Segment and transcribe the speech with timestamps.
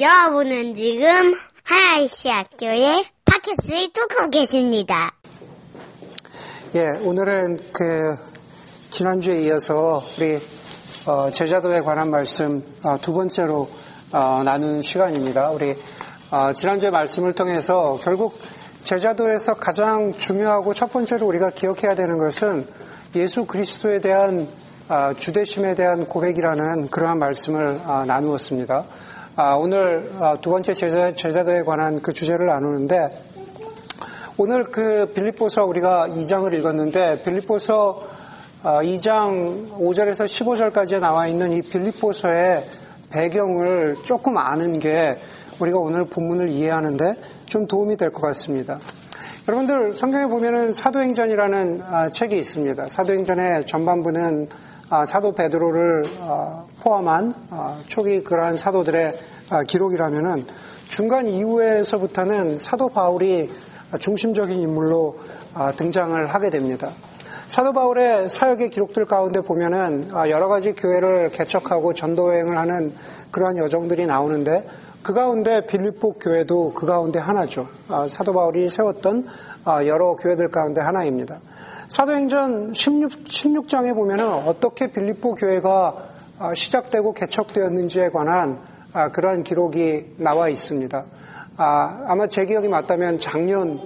[0.00, 5.12] 여러분은 지금 하나이시 학교의 팟캐스트를 듣고 계십니다.
[6.76, 8.16] 예, 오늘은 그
[8.90, 10.38] 지난주에 이어서 우리
[11.06, 13.68] 어, 제자도에 관한 말씀 어, 두 번째로
[14.12, 15.50] 어, 나누는 시간입니다.
[15.50, 15.74] 우리
[16.30, 18.38] 어, 지난주에 말씀을 통해서 결국
[18.84, 22.68] 제자도에서 가장 중요하고 첫 번째로 우리가 기억해야 되는 것은
[23.16, 24.46] 예수 그리스도에 대한
[24.88, 28.84] 어, 주대심에 대한 고백이라는 그러한 말씀을 어, 나누었습니다.
[29.40, 30.10] 아, 오늘
[30.40, 33.08] 두 번째 제자, 제자도에 관한 그 주제를 나누는데
[34.36, 38.02] 오늘 그 빌립보서 우리가 2장을 읽었는데 빌립보서
[38.64, 42.66] 2장 5절에서 15절까지 나와 있는 이 빌립보서의
[43.10, 45.16] 배경을 조금 아는 게
[45.60, 47.14] 우리가 오늘 본문을 이해하는데
[47.46, 48.80] 좀 도움이 될 것 같습니다.
[49.46, 52.88] 여러분들 성경에 보면은 사도행전이라는 아, 책이 있습니다.
[52.88, 54.67] 사도행전의 전반부는 아,
[55.06, 57.34] 사도 베드로를 아, 포함한
[57.86, 59.18] 초기 그러한 사도들의
[59.66, 60.44] 기록이라면은
[60.88, 63.50] 중간 이후에서부터는 사도 바울이
[63.98, 65.18] 중심적인 인물로
[65.76, 66.92] 등장을 하게 됩니다.
[67.46, 72.92] 사도 바울의 사역의 기록들 가운데 보면은 여러 가지 교회를 개척하고 전도 여행을 하는
[73.30, 74.66] 그러한 여정들이 나오는데
[75.02, 77.68] 그 가운데 빌립보 교회도 그 가운데 하나죠.
[78.10, 79.26] 사도 바울이 세웠던
[79.86, 81.40] 여러 교회들 가운데 하나입니다.
[81.88, 85.94] 사도행전 16, 16장에 보면 어떻게 빌립보 교회가
[86.40, 88.58] 아, 시작되고 개척되었는지에 관한
[88.92, 91.04] 아, 그러한 기록이 나와 있습니다.
[91.56, 93.80] 아, 아마 제 기억이 맞다면 작년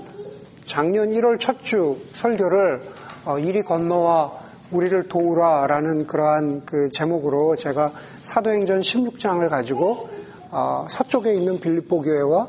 [0.64, 2.82] 작년 1월 첫 주 설교를
[3.24, 4.32] 어, 이리 건너와
[4.70, 10.08] 우리를 도우라라는 그러한 그 제목으로 제가 사도행전 16장을 가지고
[10.52, 12.46] 어, 서쪽에 있는 빌립보 교회와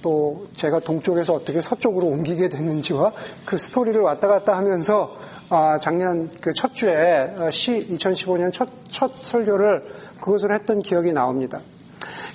[0.00, 3.12] 또 제가 동쪽에서 어떻게 서쪽으로 옮기게 됐는지와
[3.44, 5.14] 그 스토리를 왔다 갔다 하면서
[5.48, 9.84] 아, 작년 그 첫 주에 어, 시 2015년 첫, 첫 설교를
[10.20, 11.60] 그것으로 했던 기억이 나옵니다.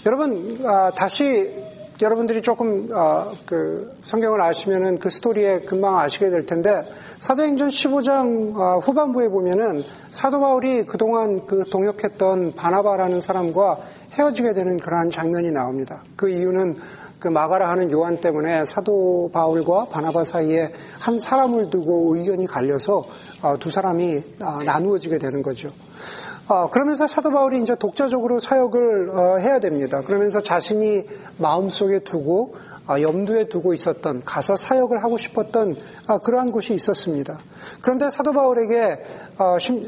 [0.05, 1.51] 여러분 아, 다시
[1.99, 6.87] 여러분들이 조금 아, 그 성경을 아시면은 그 스토리에 금방 아시게 될 텐데
[7.19, 13.79] 사도행전 15장 후반부에 보면은 사도 바울이 그동안 그 동역했던 바나바라는 사람과
[14.13, 16.03] 헤어지게 되는 그러한 장면이 나옵니다.
[16.15, 16.77] 그 이유는
[17.19, 23.05] 그 마가라 하는 요한 때문에 사도 바울과 바나바 사이에 한 사람을 두고 의견이 갈려서
[23.41, 25.71] 어, 두 사람이 아, 나누어지게 되는 거죠.
[26.47, 30.01] 어, 그러면서 사도 바울이 이제 독자적으로 사역을 어, 해야 됩니다.
[30.01, 31.05] 그러면서 자신이
[31.37, 32.53] 마음속에 두고
[32.89, 35.75] 염두에 두고 있었던 가서 사역을 하고 싶었던
[36.23, 37.37] 그러한 곳이 있었습니다.
[37.81, 39.03] 그런데 사도 바울에게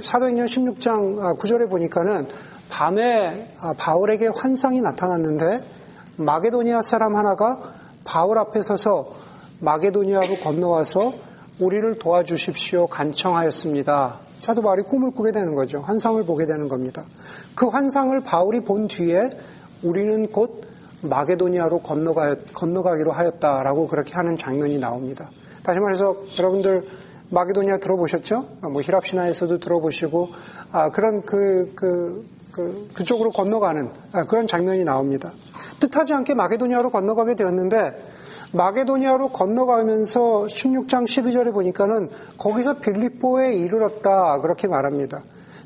[0.02, 2.28] 사도행전 16장 9절에 보니까는
[2.70, 3.48] 밤에
[3.78, 5.66] 바울에게 환상이 나타났는데
[6.18, 7.60] 마게도니아 사람 하나가
[8.04, 9.10] 바울 앞에 서서
[9.60, 11.14] 마게도니아로 건너와서
[11.60, 14.20] 우리를 도와주십시오 간청하였습니다.
[14.40, 15.82] 사도 바울이 꿈을 꾸게 되는 거죠.
[15.82, 17.04] 환상을 보게 되는 겁니다.
[17.56, 19.30] 그 환상을 바울이 본 뒤에
[19.84, 20.62] 우리는 곧
[21.02, 25.30] 마게도니아로 건너가, 건너가기로 하였다라고 그렇게 하는 장면이 나옵니다.
[25.64, 26.88] 다시 말해서 여러분들
[27.30, 28.46] 마게도니아 들어보셨죠?
[28.62, 30.30] 뭐 히랍 신화에서도 들어보시고
[30.72, 35.34] 아, 그런 그, 그, 그, 그쪽으로 건너가는 아, 그런 장면이 나옵니다.
[35.80, 38.20] 뜻하지 않게 마게도니아로 건너가게 되었는데
[38.52, 45.24] 마게도니아로 건너가면서 16장 12절에 보니까는 거기서 빌립보에 이르렀다 그렇게 말합니다.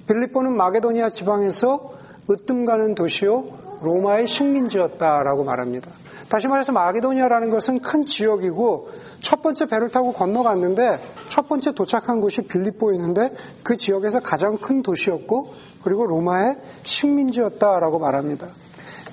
[0.08, 1.94] 빌립보는 마게도니아 지방에서
[2.30, 3.46] 으뜸 가는 도시요
[3.82, 5.90] 로마의 식민지였다라고 말합니다.
[6.30, 8.90] 다시 말해서 마게도니아라는 것은 큰 지역이고
[9.24, 15.48] 첫 번째 배를 타고 건너갔는데 첫 번째 도착한 곳이 빌립보였는데 그 지역에서 가장 큰 도시였고
[15.82, 18.50] 그리고 로마의 식민지였다라고 말합니다.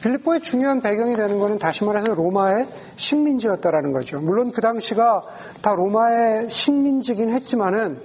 [0.02, 4.20] 빌립보의 중요한 배경이 되는 것은 다시 말해서 로마의 식민지였다라는 거죠.
[4.20, 5.22] 물론 그 당시가
[5.62, 8.00] 다 로마의 식민지긴 했지만은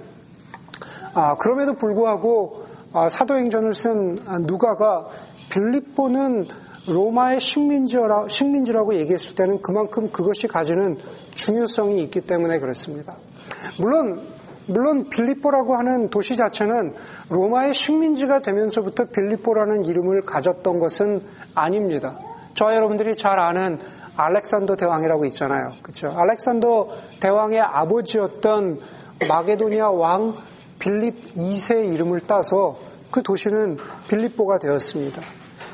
[1.12, 5.08] 아, 그럼에도 불구하고 아, 사도행전을 쓴 누가가
[5.50, 6.46] 빌립보는
[6.86, 10.98] 로마의 식민지라, 식민지라고 얘기했을 때는 그만큼 그것이 가지는
[11.36, 13.14] 중요성이 있기 때문에 그렇습니다.
[13.78, 14.34] 물론
[14.68, 16.92] 물론 빌립보라고 하는 도시 자체는
[17.28, 21.22] 로마의 식민지가 되면서부터 빌립보라는 이름을 가졌던 것은
[21.54, 22.18] 아닙니다.
[22.54, 23.78] 저 여러분들이 잘 아는
[24.16, 25.72] 알렉산더 대왕이라고 있잖아요.
[25.82, 26.12] 그렇죠?
[26.16, 26.88] 알렉산더
[27.20, 28.80] 대왕의 아버지였던
[29.28, 30.34] 마게도니아 왕
[30.78, 32.78] 빌립 2세의 이름을 따서
[33.10, 33.78] 그 도시는
[34.08, 35.22] 빌립보가 되었습니다.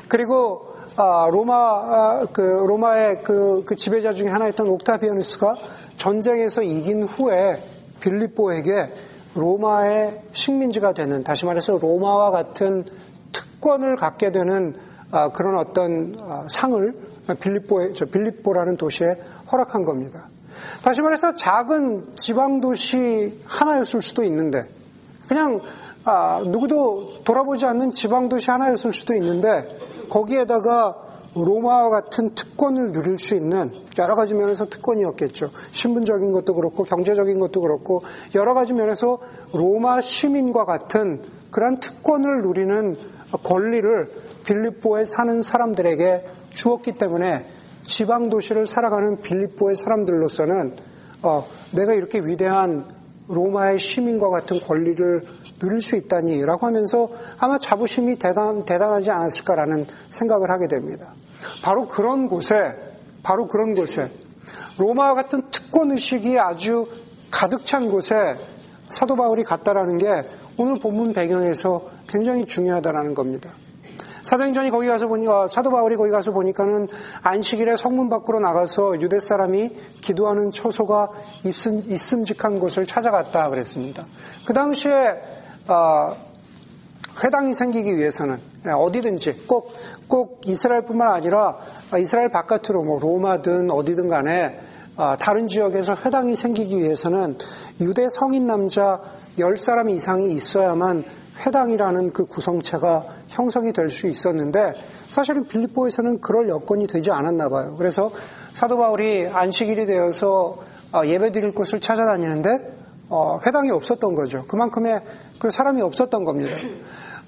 [0.07, 5.55] 그리고 아, 로마 아, 그 로마의 그, 그 지배자 중에 하나였던 옥타비아누스가
[5.97, 7.59] 전쟁에서 이긴 후에
[7.99, 8.93] 빌립보에게
[9.33, 12.85] 로마의 식민지가 되는 다시 말해서 로마와 같은
[13.31, 14.75] 특권을 갖게 되는
[15.09, 16.93] 아, 그런 어떤 아, 상을
[17.39, 19.15] 빌립보에 저 빌립보라는 도시에
[19.51, 20.27] 허락한 겁니다.
[20.83, 24.67] 다시 말해서 작은 지방 도시 하나였을 수도 있는데
[25.27, 25.59] 그냥
[26.05, 29.82] 아, 누구도 돌아보지 않는 지방 도시 하나였을 수도 있는데
[30.13, 30.95] 거기에다가
[31.35, 35.49] 로마와 같은 특권을 누릴 수 있는 여러 가지 면에서 특권이었겠죠.
[35.71, 38.03] 신분적인 것도 그렇고 경제적인 것도 그렇고
[38.35, 39.17] 여러 가지 면에서
[39.51, 42.97] 로마 시민과 같은 그런 특권을 누리는
[43.41, 44.11] 권리를
[44.45, 47.47] 빌립보에 사는 사람들에게 주었기 때문에
[47.83, 50.75] 지방 도시를 살아가는 빌립보의 사람들로서는
[51.23, 52.85] 어, 내가 이렇게 위대한
[53.27, 55.23] 로마의 시민과 같은 권리를
[55.63, 61.13] 누릴 수 있다니라고 하면서 아마 자부심이 대단, 대단하지 않았을까라는 생각을 하게 됩니다.
[61.63, 62.75] 바로 그런 곳에,
[63.23, 64.11] 바로 그런 곳에
[64.77, 66.87] 로마와 같은 특권 의식이 아주
[67.31, 68.35] 가득 찬 곳에
[68.89, 70.27] 사도 바울이 갔다라는 게
[70.57, 73.49] 오늘 본문 배경에서 굉장히 중요하다라는 겁니다.
[74.23, 76.87] 사도행전이 거기 가서 보니까 사도 바울이 거기 가서 보니까는
[77.23, 81.09] 안식일에 성문 밖으로 나가서 유대 사람이 기도하는 초소가
[81.45, 84.05] 있음, 있음직한 곳을 찾아갔다 그랬습니다.
[84.45, 85.32] 그 당시에 어,
[87.23, 89.73] 회당이 생기기 위해서는 어디든지 꼭,
[90.07, 91.57] 꼭 이스라엘뿐만 아니라
[91.99, 94.59] 이스라엘 바깥으로 뭐 로마든 어디든 간에
[94.95, 97.37] 어, 다른 지역에서 회당이 생기기 위해서는
[97.81, 99.01] 유대 성인 남자
[99.39, 101.03] 10사람 이상이 있어야만
[101.45, 104.73] 회당이라는 그 구성체가 형성이 될 수 있었는데
[105.09, 107.75] 사실은 빌립보에서는 그럴 여건이 되지 않았나 봐요.
[107.75, 108.11] 그래서
[108.53, 110.59] 사도 바울이 안식일이 되어서
[110.91, 112.72] 어, 예배 드릴 곳을 찾아다니는데
[113.15, 114.43] 어, 회당이 없었던 거죠.
[114.47, 114.99] 그만큼의
[115.37, 116.55] 그 사람이 없었던 겁니다.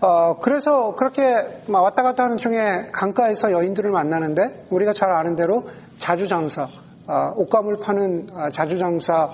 [0.02, 5.68] 어, 그래서 그렇게 왔다 갔다 하는 중에 강가에서 여인들을 만나는데 우리가 잘 아는 대로
[6.00, 6.68] 자주장사,
[7.36, 9.30] 옷감을 파는 자주장사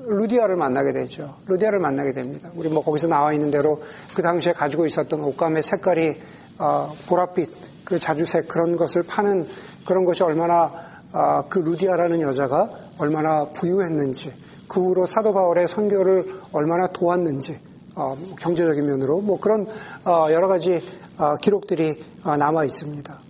[0.00, 1.34] 루디아를 만나게 되죠.
[1.46, 2.50] 루디아를 만나게 됩니다.
[2.54, 3.82] 우리 뭐 거기서 나와 있는 대로
[4.14, 6.20] 그 당시에 가지고 있었던 옷감의 색깔이
[6.58, 7.48] 어, 보랏빛,
[7.84, 9.46] 그 자주색 그런 것을 파는
[9.86, 10.70] 그런 것이 얼마나
[11.14, 12.68] 어, 그 루디아라는 여자가
[12.98, 17.58] 얼마나 부유했는지 그 후로 사도 바울의 선교를 얼마나 도왔는지
[17.94, 19.66] 어, 경제적인 면으로 뭐 그런
[20.04, 20.82] 어, 여러 가지
[21.18, 23.20] 어, 기록들이 어, 남아 있습니다.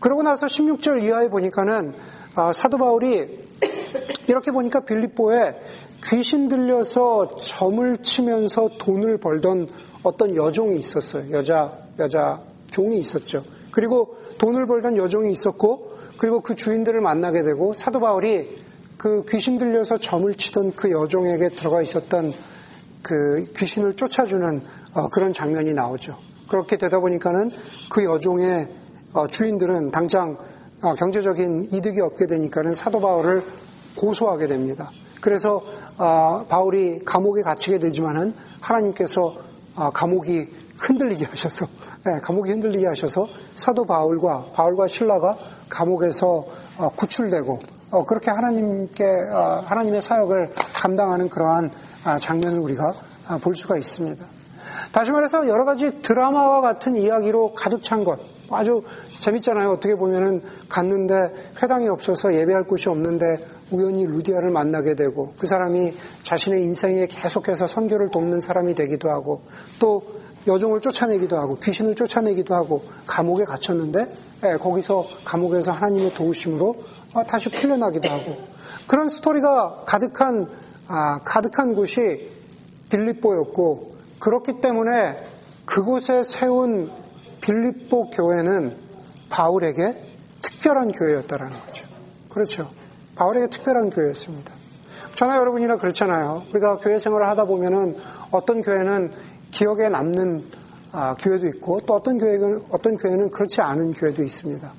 [0.00, 1.94] 그러고 나서 16절 이하에 보니까는
[2.52, 3.46] 사도 바울이
[4.28, 5.54] 이렇게 보니까 빌립보에
[6.04, 9.68] 귀신 들려서 점을 치면서 돈을 벌던
[10.02, 11.30] 어떤 여종이 있었어요.
[11.32, 12.40] 여자, 여자
[12.70, 13.44] 종이 있었죠.
[13.70, 18.63] 그리고 돈을 벌던 여종이 있었고, 그리고 그 주인들을 만나게 되고, 사도 바울이
[18.96, 22.32] 그 귀신 들려서 점을 치던 그 여종에게 들어가 있었던
[23.02, 24.62] 그 귀신을 쫓아주는
[24.94, 26.16] 어, 그런 장면이 나오죠.
[26.48, 27.50] 그렇게 되다 보니까는
[27.90, 28.68] 그 여종의
[29.12, 30.36] 어, 주인들은 당장
[30.82, 33.42] 어, 경제적인 이득이 없게 되니까는 사도 바울을
[33.96, 34.90] 고소하게 됩니다.
[35.20, 35.62] 그래서
[35.96, 39.34] 어, 바울이 감옥에 갇히게 되지만은 하나님께서
[39.76, 40.48] 어, 감옥이
[40.78, 41.66] 흔들리게 하셔서
[42.04, 45.38] 네, 감옥이 흔들리게 하셔서 사도 바울과 바울과 신라가
[45.70, 46.44] 감옥에서
[46.76, 51.70] 어, 구출되고 어, 그렇게 하나님께 어, 하나님의 사역을 감당하는 그러한
[52.04, 52.92] 아, 장면을 우리가
[53.28, 54.24] 아, 볼 수가 있습니다.
[54.90, 58.18] 다시 말해서 여러 가지 드라마와 같은 이야기로 가득 찬 것.
[58.50, 58.82] 아주
[59.18, 59.70] 재밌잖아요.
[59.70, 61.14] 어떻게 보면은 갔는데
[61.62, 63.38] 회당이 없어서 예배할 곳이 없는데
[63.70, 69.42] 우연히 루디아를 만나게 되고 그 사람이 자신의 인생에 계속해서 선교를 돕는 사람이 되기도 하고
[69.78, 70.02] 또
[70.46, 74.06] 여종을 쫓아내기도 하고 귀신을 쫓아내기도 하고 감옥에 갇혔는데
[74.44, 78.36] 예, 거기서 감옥에서 하나님의 도우심으로 어, 다시 풀려나기도 하고
[78.86, 80.48] 그런 스토리가 가득한
[80.88, 82.30] 아, 가득한 곳이
[82.90, 85.16] 빌립보였고 그렇기 때문에
[85.64, 86.90] 그곳에 세운
[87.40, 88.76] 빌립보 교회는
[89.30, 89.96] 바울에게
[90.42, 91.88] 특별한 교회였다라는 거죠.
[92.30, 92.70] 그렇죠.
[93.16, 94.52] 바울에게 특별한 교회였습니다.
[95.14, 96.42] 저나 여러분이나 그렇잖아요.
[96.50, 97.96] 우리가 교회 생활을 하다 보면은
[98.30, 99.12] 어떤 교회는
[99.50, 100.44] 기억에 남는
[100.92, 104.72] 아, 교회도 있고 또 어떤 교회는 어떤 교회는 그렇지 않은 교회도 있습니다.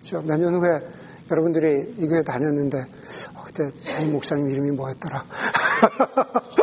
[0.00, 0.26] 그렇죠?
[0.26, 0.80] 몇년 후에
[1.30, 5.24] 여러분들이 이 교회 다녔는데 어, 그때 담임 목사님 이름이 뭐였더라.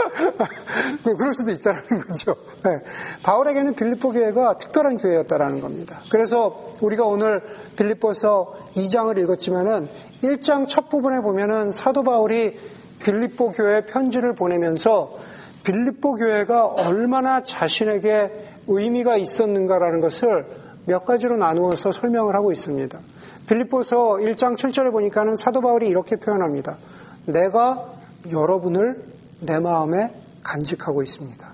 [1.04, 2.36] 그럴 수도 있다는 거죠.
[2.64, 2.82] 네.
[3.24, 6.02] 바울에게는 빌립보 교회가 특별한 교회였다라는 겁니다.
[6.12, 7.42] 그래서 우리가 오늘
[7.78, 9.88] 빌립보서 2장을 읽었지만은
[10.24, 12.60] 1장 첫 부분에 보면은 사도 바울이
[13.04, 15.16] 빌립보 교회 편지를 보내면서
[15.64, 18.32] 빌립보 교회가 얼마나 자신에게
[18.68, 20.46] 의미가 있었는가라는 것을
[20.86, 23.00] 몇 가지로 나누어서 설명을 하고 있습니다.
[23.48, 26.78] 빌립보서 1장 7절에 보니까는 사도 바울이 이렇게 표현합니다.
[27.26, 27.94] 내가
[28.32, 29.04] 여러분을
[29.40, 30.14] 내 마음에
[30.44, 31.48] 간직하고 있습니다.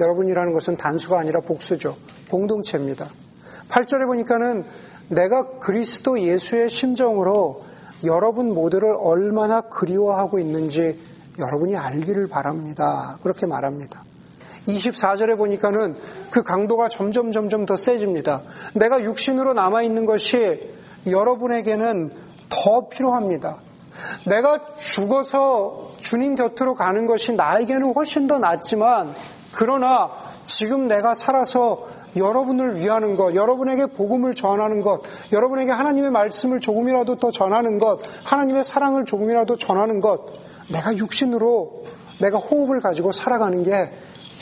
[0.00, 1.96] 여러분이라는 것은 단수가 아니라 복수죠.
[2.30, 3.08] 공동체입니다.
[3.68, 4.64] 8절에 보니까는
[5.08, 7.64] 내가 그리스도 예수의 심정으로
[8.04, 10.98] 여러분 모두를 얼마나 그리워하고 있는지
[11.38, 13.18] 여러분이 알기를 바랍니다.
[13.22, 14.04] 그렇게 말합니다.
[14.66, 15.96] 24절에 보니까는
[16.30, 18.42] 그 강도가 점점 점점 더 세집니다.
[18.74, 22.12] 내가 육신으로 남아있는 것이 여러분에게는
[22.48, 23.58] 더 필요합니다.
[24.26, 29.14] 내가 죽어서 주님 곁으로 가는 것이 나에게는 훨씬 더 낫지만
[29.52, 30.10] 그러나
[30.44, 35.02] 지금 내가 살아서 여러분을 위하는 것, 여러분에게 복음을 전하는 것,
[35.32, 40.26] 여러분에게 하나님의 말씀을 조금이라도 더 전하는 것, 하나님의 사랑을 조금이라도 전하는 것,
[40.72, 41.84] 내가 육신으로
[42.20, 43.92] 내가 호흡을 가지고 살아가는 게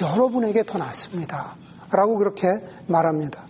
[0.01, 1.57] 여러분에게 더 낫습니다.
[1.91, 2.49] 라고 그렇게
[2.87, 3.48] 말합니다.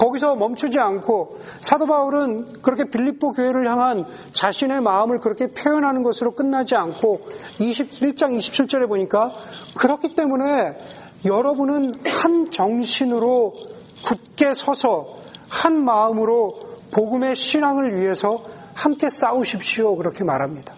[0.00, 6.74] 거기서 멈추지 않고 사도 바울은 그렇게 빌립보 교회를 향한 자신의 마음을 그렇게 표현하는 것으로 끝나지
[6.74, 7.28] 않고
[7.58, 9.30] 21장 27절에 보니까
[9.76, 10.78] 그렇기 때문에
[11.26, 13.54] 여러분은 한 정신으로
[14.02, 15.18] 굳게 서서
[15.50, 16.58] 한 마음으로
[16.92, 18.42] 복음의 신앙을 위해서
[18.72, 19.96] 함께 싸우십시오.
[19.96, 20.74] 그렇게 말합니다.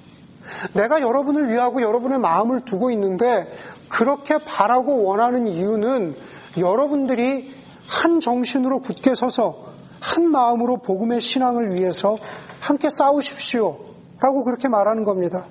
[0.73, 3.49] 내가 여러분을 위하고 여러분의 마음을 두고 있는데
[3.89, 6.17] 그렇게 바라고 원하는 이유는
[6.59, 7.62] 여러분들이
[7.93, 12.19] 한 정신으로 굳게 서서 한 마음으로 복음의 신앙을 위해서
[12.61, 13.79] 함께 싸우십시오.
[14.21, 15.47] 라고 그렇게 말하는 겁니다.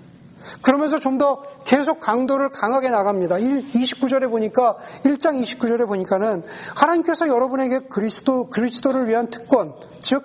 [0.64, 3.36] 그러면서 좀 더 계속 강도를 강하게 나갑니다.
[3.36, 6.42] 29절에 보니까 1장 29절에 보니까는
[6.76, 10.24] 하나님께서 여러분에게 그리스도 그리스도를 위한 특권, 즉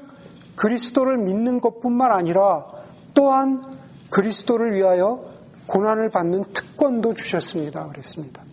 [0.57, 2.65] 그리스도를 믿는 것뿐만 아니라
[3.13, 3.63] 또한
[4.09, 5.23] 그리스도를 위하여
[5.67, 7.89] 고난을 받는 특권도 주셨습니다.
[7.89, 8.46] 그랬습니다.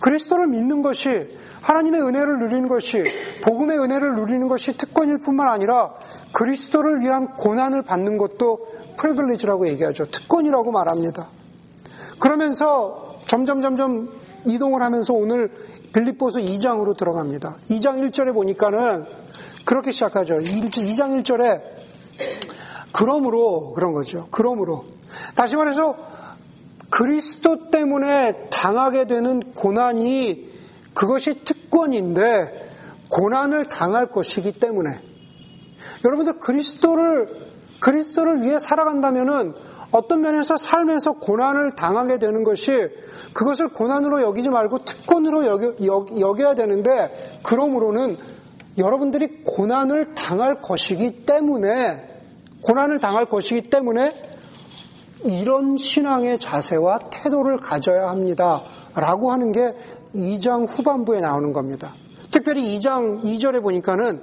[0.00, 3.04] 그리스도를 믿는 것이 하나님의 은혜를 누리는 것이
[3.42, 5.94] 복음의 은혜를 누리는 것이 특권일 뿐만 아니라
[6.32, 10.06] 그리스도를 위한 고난을 받는 것도 privilege라고 얘기하죠.
[10.10, 11.28] 특권이라고 말합니다.
[12.18, 14.10] 그러면서 점점 점점
[14.44, 15.50] 이동을 하면서 오늘
[15.92, 17.56] 빌립보서 2장으로 들어갑니다.
[17.70, 19.06] 2장 1절에 보니까는
[19.64, 20.34] 그렇게 시작하죠.
[20.34, 21.62] 2장 1절에
[22.92, 24.28] 그러므로 그런 거죠.
[24.30, 24.84] 그러므로
[25.34, 25.96] 다시 말해서
[26.94, 30.48] 그리스도 때문에 당하게 되는 고난이
[30.94, 32.70] 그것이 특권인데
[33.08, 35.00] 고난을 당할 것이기 때문에.
[36.04, 37.26] 여러분들 그리스도를
[37.80, 39.54] 그리스도를 위해 살아간다면은
[39.90, 42.70] 어떤 면에서 삶에서 고난을 당하게 되는 것이
[43.32, 45.74] 그것을 고난으로 여기지 말고 특권으로 여겨,
[46.20, 48.16] 여 겨야 되는데 그러므로는
[48.78, 52.20] 여러분들이 고난을 당할 것이기 때문에
[52.62, 54.33] 고난을 당할 것이기 때문에
[55.24, 58.62] 이런 신앙의 자세와 태도를 가져야 합니다.
[58.94, 59.74] 라고 하는 게
[60.14, 61.94] 2장 후반부에 나오는 겁니다.
[62.30, 64.20] 특별히 2장 2절에 보니까는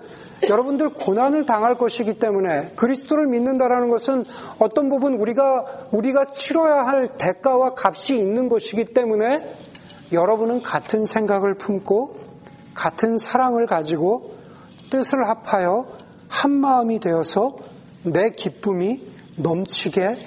[0.49, 4.25] 여러분들 고난을 당할 것이기 때문에 그리스도를 믿는다라는 것은
[4.59, 9.55] 어떤 부분 우리가 우리가 치러야 할 대가와 값이 있는 것이기 때문에
[10.11, 12.15] 여러분은 같은 생각을 품고
[12.73, 14.33] 같은 사랑을 가지고
[14.89, 15.85] 뜻을 합하여
[16.27, 17.57] 한 마음이 되어서
[18.03, 19.05] 내 기쁨이
[19.37, 20.17] 넘치게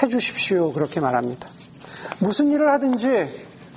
[0.00, 0.72] 해 주십시오.
[0.72, 1.48] 그렇게 말합니다.
[2.20, 3.28] 무슨 일을 하든지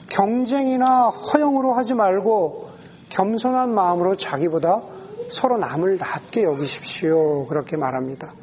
[0.10, 2.70] 경쟁이나 허영으로 하지 말고
[3.10, 4.82] 겸손한 마음으로 자기보다
[5.30, 7.48] 서로 남을 낮게 여기십시오.
[7.48, 8.34] 그렇게 말합니다.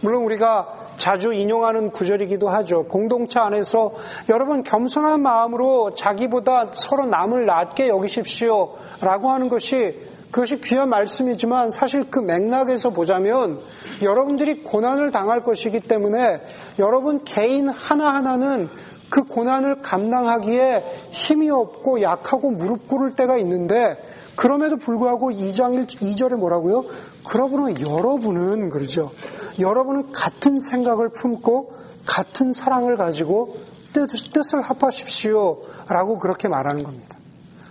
[0.00, 2.84] 물론 우리가 자주 인용하는 구절이기도 하죠.
[2.84, 3.92] 공동체 안에서
[4.28, 8.74] 여러분 겸손한 마음으로 자기보다 서로 남을 낮게 여기십시오.
[9.00, 13.60] 라고 하는 것이 그것이 귀한 말씀이지만 사실 그 맥락에서 보자면
[14.00, 16.40] 여러분들이 고난을 당할 것이기 때문에
[16.78, 18.70] 여러분 개인 하나하나는
[19.10, 24.02] 그 고난을 감당하기에 힘이 없고 약하고 무릎 꿇을 때가 있는데
[24.34, 26.86] 그럼에도 불구하고 2장 1, 2절에 뭐라고요?
[27.28, 29.12] 그러므로 여러분은 그러죠.
[29.60, 31.74] 여러분은 같은 생각을 품고
[32.06, 33.58] 같은 사랑을 가지고
[33.92, 35.58] 뜻, 뜻을 합하십시오.
[35.88, 37.18] 라고 그렇게 말하는 겁니다.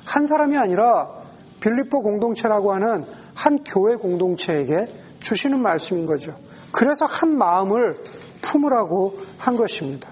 [0.05, 1.20] 한 사람이 아니라
[1.61, 4.87] 빌립보 공동체라고 하는 한 교회 공동체에게
[5.21, 6.35] 주시는 말씀인 거죠.
[6.71, 7.97] 그래서 한 마음을
[8.41, 10.09] 품으라고 한 것입니다.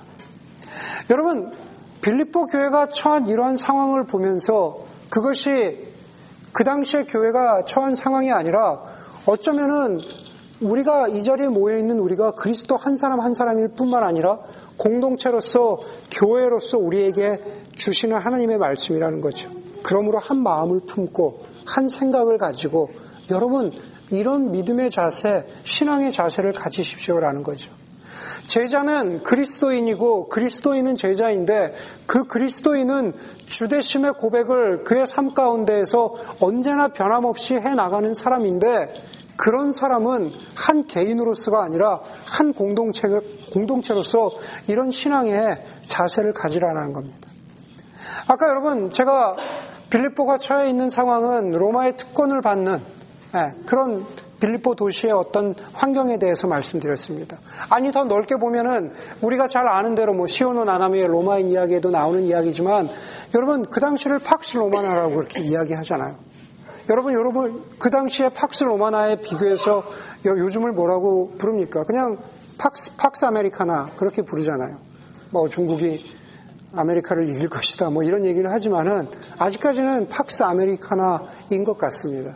[1.10, 1.51] 여러분,
[2.01, 5.89] 빌립보 교회가 처한 이러한 상황을 보면서 그것이
[6.53, 8.82] 그 당시에 교회가 처한 상황이 아니라
[9.25, 10.00] 어쩌면은
[10.62, 14.39] 우리가 이 자리에 모여 있는 우리가 그리스도 한 사람 한 사람일 뿐만 아니라
[14.77, 15.79] 공동체로서
[16.12, 17.41] 교회로서 우리에게
[17.75, 19.50] 주시는 하나님의 말씀이라는 거죠.
[19.84, 22.90] 그러므로 한 마음을 품고 한 생각을 가지고
[23.32, 23.72] 여러분
[24.12, 27.72] 이런 믿음의 자세, 신앙의 자세를 가지십시오라는 거죠.
[28.48, 31.74] 제자는 그리스도인이고 그리스도인은 제자인데
[32.08, 33.14] 그 그리스도인은
[33.46, 38.94] 주대심의 고백을 그의 삶 가운데에서 언제나 변함없이 해 나가는 사람인데
[39.38, 43.08] 그런 사람은 한 개인으로서가 아니라 한 공동체,
[43.54, 44.32] 공동체로서
[44.68, 47.30] 이런 신앙의 자세를 가지라는 겁니다.
[48.28, 49.38] 아까 여러분 제가
[49.89, 52.79] 빌립보가 처해 있는 상황은 로마의 특권을 받는
[53.36, 54.05] 예, 그런
[54.39, 57.39] 빌리포 도시의 어떤 환경에 대해서 말씀드렸습니다.
[57.69, 62.89] 아니 더 넓게 보면은 우리가 잘 아는 대로 뭐 시오노 나나미의 로마인 이야기에도 나오는 이야기지만
[63.36, 66.15] 여러분 그 당시를 팍스 로마나라고 그렇게 이야기하잖아요.
[66.89, 69.84] 여러분 여러분 그 당시에 팍스 로마나에 비교해서
[70.25, 71.84] 요즘을 뭐라고 부릅니까?
[71.84, 72.17] 그냥
[72.58, 74.77] 팍스 팍스 아메리카나 그렇게 부르잖아요.
[75.31, 76.19] 뭐 중국이
[76.74, 77.90] 아메리카를 이길 것이다.
[77.90, 79.08] 뭐 이런 얘기를 하지만은
[79.38, 82.36] 아직까지는 팍스 아메리카나인 것 같습니다.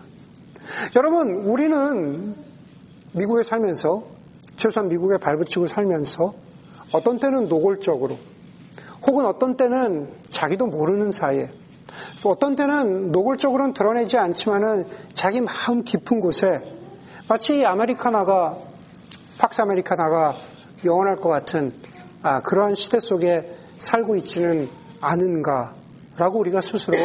[0.96, 2.36] 여러분, 우리는
[3.12, 4.04] 미국에 살면서
[4.56, 6.34] 최소한 미국에 발붙이고 살면서
[6.92, 8.18] 어떤 때는 노골적으로
[9.06, 11.50] 혹은 어떤 때는 자기도 모르는 사이에
[12.22, 16.62] 또 어떤 때는 노골적으로는 드러내지 않지만은 자기 마음 깊은 곳에
[17.28, 18.58] 마치 이 아메리카나가
[19.38, 20.34] 팍스 아메리카나가
[20.86, 21.74] 영원할 것 같은
[22.22, 24.70] 아, 그러한 시대 속에 살고 있지는
[25.02, 26.98] 않은가라고 우리가 스스로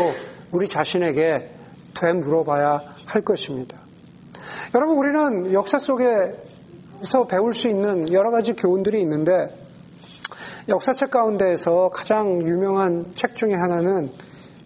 [0.53, 1.51] 우리 자신에게
[1.95, 3.79] 되물어봐야 할 것입니다.
[4.75, 9.55] 여러분 우리는 역사 속에서 배울 수 있는 여러 가지 교훈들이 있는데
[10.69, 14.11] 역사책 가운데에서 가장 유명한 책 중에 하나는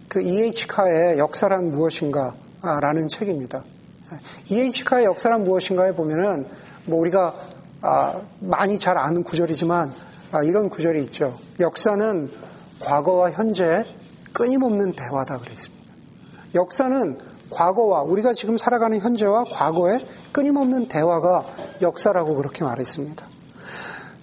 [0.07, 0.67] 그 E.H.
[0.67, 3.63] 카의 역사란 무엇인가 라는 책입니다.
[4.49, 4.83] E.H.
[4.85, 6.45] 카의 역사란 무엇인가에 보면은
[6.85, 7.33] 뭐 우리가
[7.81, 9.91] 아, 많이 잘 아는 구절이지만
[10.33, 11.37] 아, 이런 구절이 있죠.
[11.59, 12.31] 역사는
[12.79, 13.85] 과거와 현재의
[14.33, 15.85] 끊임없는 대화다 그랬습니다.
[16.55, 17.19] 역사는
[17.51, 21.45] 과거와 우리가 지금 살아가는 현재와 과거의 끊임없는 대화가
[21.83, 23.27] 역사라고 그렇게 말했습니다.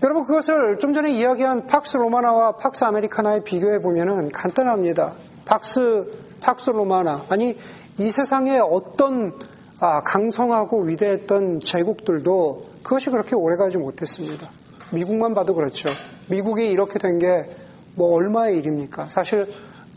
[0.03, 5.15] 여러분 그것을 좀 전에 이야기한 팍스 로마나와 팍스 아메리카나에 비교해 보면은 간단합니다.
[5.45, 7.57] 팍스 팍스 로마나 아니
[7.99, 9.39] 이 세상에 어떤
[9.79, 14.51] 아, 강성하고 위대했던 제국들도 그것이 그렇게 오래가지 못했습니다.
[14.93, 15.89] 미국만 봐도 그렇죠.
[16.29, 19.09] 미국이 이렇게 된 게 뭐 얼마의 일입니까?
[19.09, 19.47] 사실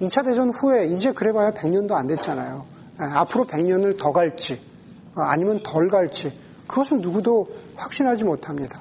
[0.01, 2.65] 2차 대전 후에 이제 그래봐야 100년도 안 됐잖아요.
[2.99, 4.59] 예, 앞으로 100년을 더 갈지
[5.15, 6.33] 어, 아니면 덜 갈지
[6.67, 8.79] 그것은 누구도 확신하지 못합니다.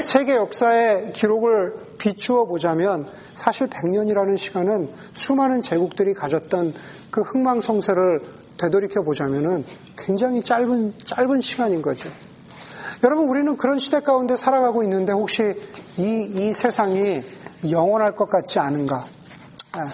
[0.00, 6.74] 세계 역사의 기록을 비추어 보자면 사실 100년이라는 시간은 수많은 제국들이 가졌던
[7.10, 8.20] 그 흥망성쇠를
[8.56, 9.64] 되돌이켜 보자면은
[9.98, 12.08] 굉장히 짧은 짧은 시간인 거죠.
[13.04, 15.54] 여러분 우리는 그런 시대 가운데 살아가고 있는데 혹시
[15.98, 17.20] 이, 이 세상이
[17.70, 19.04] 영원할 것 같지 않은가?
[19.72, 19.88] 아,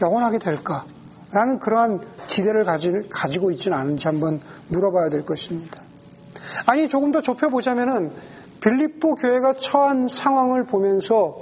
[0.00, 0.86] 영원하게 될까?
[1.32, 5.82] 라는 그러한 기대를 가지, 가지 고 있지는 않은지 한번 물어봐야 될 것입니다.
[6.64, 8.12] 아니 조금 더 좁혀보자면은
[8.60, 11.40] 빌립보 교회가 처한 상황을 보면서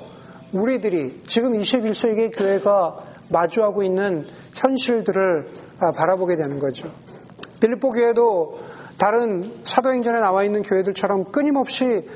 [0.53, 2.97] 우리들이 지금 21세기 교회가
[3.28, 6.91] 마주하고 있는 현실들을 아, 바라보게 되는 거죠.
[7.61, 12.06] 빌립보 교회도 다른 사도행전에 나와 있는 교회들처럼 끊임없이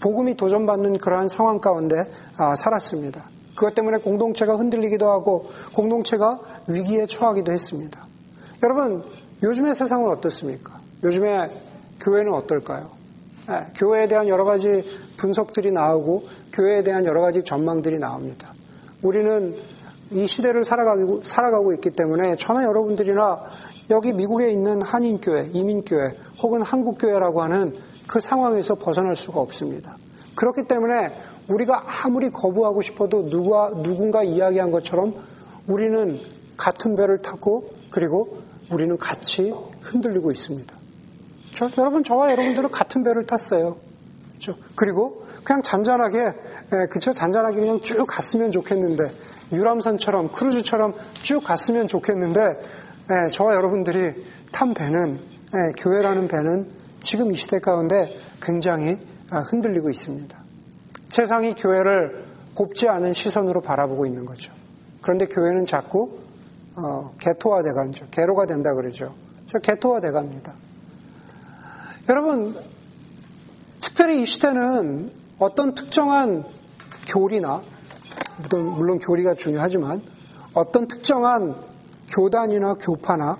[0.00, 1.96] 복음이 도전받는 그러한 상황 가운데
[2.36, 3.28] 아, 살았습니다.
[3.56, 8.06] 그것 때문에 공동체가 흔들리기도 하고 공동체가 위기에 처하기도 했습니다.
[8.62, 9.02] 여러분,
[9.42, 10.80] 요즘의 세상은 어떻습니까?
[11.02, 11.50] 요즘에
[12.00, 12.88] 교회는 어떨까요?
[13.48, 14.84] 네, 교회에 대한 여러 가지
[15.16, 16.22] 분석들이 나오고
[16.52, 18.54] 교회에 대한 여러 가지 전망들이 나옵니다.
[19.02, 19.56] 우리는
[20.12, 23.40] 이 시대를 살아가고, 살아가고 있기 때문에 저나 여러분들이나
[23.90, 27.74] 여기 미국에 있는 한인교회, 이민교회 혹은 한국교회라고 하는
[28.06, 29.96] 그 상황에서 벗어날 수가 없습니다.
[30.34, 31.12] 그렇기 때문에
[31.48, 35.14] 우리가 아무리 거부하고 싶어도 누가, 누군가 이야기한 것처럼
[35.66, 36.20] 우리는
[36.56, 38.38] 같은 배를 타고 그리고
[38.70, 40.76] 우리는 같이 흔들리고 있습니다.
[41.54, 43.76] 저, 여러분, 저와 여러분들은 같은 배를 탔어요.
[44.30, 44.56] 그렇죠?
[44.74, 47.12] 그리고 그냥 잔잔하게, 예, 그쵸?
[47.12, 49.10] 잔잔하게 그냥 쭉 갔으면 좋겠는데,
[49.52, 52.40] 유람선처럼, 크루즈처럼 쭉 갔으면 좋겠는데,
[53.10, 54.12] 예, 저와 여러분들이
[54.52, 58.98] 탄 배는, 예, 교회라는 배는 지금 이 시대 가운데 굉장히
[59.30, 60.38] 아, 흔들리고 있습니다.
[61.08, 64.52] 세상이 교회를 곱지 않은 시선으로 바라보고 있는 거죠.
[65.00, 66.18] 그런데 교회는 자꾸
[66.76, 68.06] 어, 개토화돼 가죠.
[68.10, 69.14] 개로가 된다 그러죠.
[69.46, 70.54] 저 개토화돼 갑니다.
[72.10, 72.54] 여러분,
[73.80, 76.44] 특별히 이 시대는 어떤 특정한
[77.08, 77.62] 교리나
[78.50, 80.02] 물론 교리가 중요하지만
[80.52, 81.56] 어떤 특정한
[82.08, 83.38] 교단이나 교파나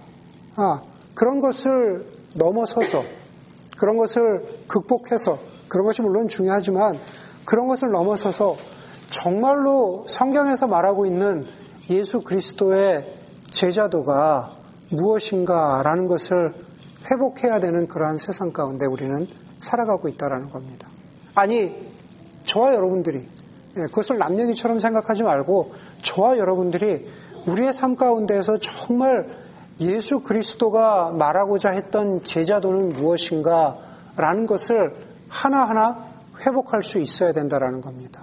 [0.56, 0.82] 아,
[1.14, 3.02] 그런 것을 넘어서서
[3.76, 6.98] 그런 것을 극복해서 그런 것이 물론 중요하지만
[7.44, 8.56] 그런 것을 넘어서서
[9.10, 11.46] 정말로 성경에서 말하고 있는
[11.90, 13.14] 예수 그리스도의
[13.50, 14.56] 제자도가
[14.90, 16.54] 무엇인가라는 것을
[17.10, 19.26] 회복해야 되는 그러한 세상 가운데 우리는
[19.60, 20.88] 살아가고 있다라는 겁니다.
[21.34, 21.74] 아니,
[22.44, 23.18] 저와 여러분들이
[23.76, 27.06] 예, 그것을 남 얘기처럼 생각하지 말고 저와 여러분들이
[27.48, 29.28] 우리의 삶 가운데에서 정말
[29.80, 33.78] 예수 그리스도가 말하고자 했던 제자도는 무엇인가
[34.16, 34.94] 라는 것을
[35.28, 36.04] 하나하나
[36.44, 38.22] 회복할 수 있어야 된다라는 겁니다.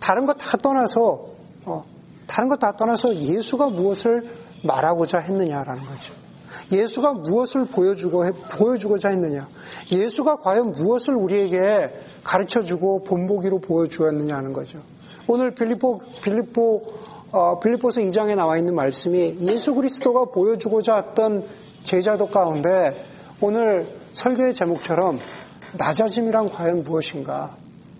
[0.00, 1.26] 다른 것 다 떠나서
[1.64, 1.84] 어,
[2.26, 4.28] 다른 것 다 떠나서 예수가 무엇을
[4.64, 6.14] 말하고자 했느냐라는 거죠.
[6.72, 8.24] 예수가 무엇을 보여주고
[8.58, 9.48] 보여주고자 했느냐?
[9.92, 11.92] 예수가 과연 무엇을 우리에게
[12.24, 14.80] 가르쳐주고 본보기로 보여주었느냐 하는 거죠.
[15.28, 16.82] 오늘 빌리포 빌리포
[17.36, 21.44] 어, 빌리포스 2장에 나와 있는 말씀이 예수 그리스도가 보여주고자 했던
[21.82, 22.96] 제자도 가운데
[23.42, 25.18] 오늘 설교의 제목처럼
[25.76, 27.54] 낮아짐이란 과연 무엇인가?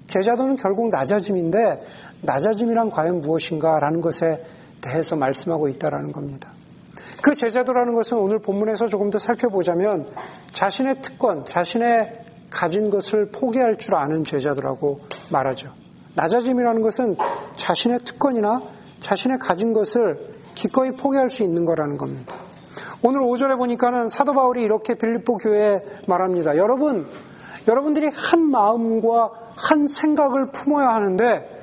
[0.07, 1.85] 제자도는 결국 낮아짐인데
[2.23, 4.43] 낮아짐이란 과연 무엇인가라는 것에
[4.81, 6.51] 대해서 말씀하고 있다라는 겁니다.
[7.21, 10.09] 그 제자도라는 것은 오늘 본문에서 조금 더 살펴보자면
[10.53, 15.75] 자신의 특권, 자신의 가진 것을 포기할 줄 아는 제자도라고 말하죠.
[16.15, 17.17] 낮아짐이라는 것은
[17.57, 22.37] 자신의 특권이나 자신의 가진 것을 기꺼이 포기할 수 있는 거라는 겁니다.
[23.03, 26.57] 오늘 5절에 보니까는 사도 바울이 이렇게 빌립보 교회에 말합니다.
[26.57, 27.07] 여러분,
[27.69, 31.57] 여러분들이 한 마음과 한 생각을 품어야 하는데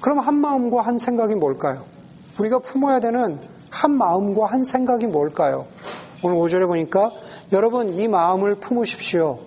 [0.00, 1.84] 그럼 한 마음과 한 생각이 뭘까요?
[2.38, 5.66] 우리가 품어야 되는 한 마음과 한 생각이 뭘까요?
[6.22, 7.10] 오늘 5절에 보니까
[7.52, 9.40] 여러분 이 마음을 품으십시오.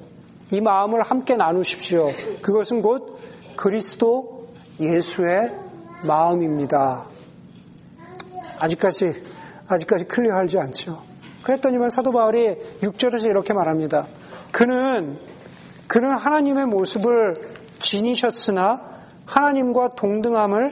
[0.51, 2.11] 이 마음을 함께 나누십시오.
[2.41, 3.17] 그것은 곧
[3.55, 4.47] 그리스도
[4.79, 5.51] 예수의
[6.05, 7.12] 마음입니다.
[8.63, 9.21] 아직까지
[9.67, 11.03] 아직까지 클리어하지 않죠.
[11.43, 14.07] 그랬더니만 사도 바울이 6절에서 이렇게 말합니다.
[14.51, 15.19] 그는
[15.87, 17.35] 그는 하나님의 모습을
[17.79, 18.81] 지니셨으나
[19.25, 20.71] 하나님과 동등함을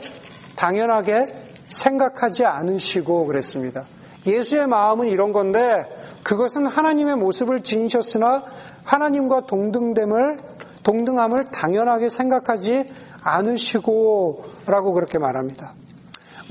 [0.56, 1.34] 당연하게
[1.70, 3.86] 생각하지 않으시고 그랬습니다.
[4.26, 5.86] 예수의 마음은 이런 건데
[6.24, 8.44] 그것은 하나님의 모습을 지니셨으나
[8.84, 10.38] 하나님과 동등됨을
[10.84, 12.86] 동등함을 당연하게 생각하지
[13.22, 15.74] 않으시고 라고 그렇게 말합니다.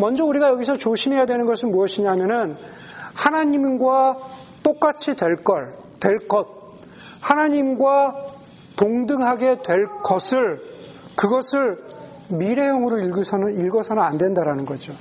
[0.01, 2.57] 먼저 우리가 여기서 조심해야 되는 것은 무엇이냐면은
[3.15, 4.17] 하나님과
[4.63, 6.49] 똑같이 될 걸, 될 것,
[7.21, 8.17] 하나님과
[8.77, 10.63] 동등하게 될 것을
[11.17, 11.85] 그것을
[12.29, 14.95] 미래형으로 읽어서는 읽어서는 안 된다라는 거죠.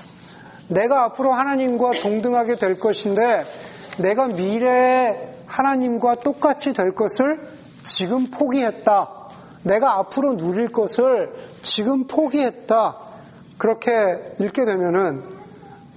[0.68, 3.46] 내가 앞으로 하나님과 동등하게 될 것인데
[4.00, 7.40] 내가 미래에 하나님과 똑같이 될 것을
[7.84, 9.10] 지금 포기했다.
[9.64, 13.09] 내가 앞으로 누릴 것을 지금 포기했다.
[13.60, 13.92] 그렇게
[14.40, 15.22] 읽게 되면은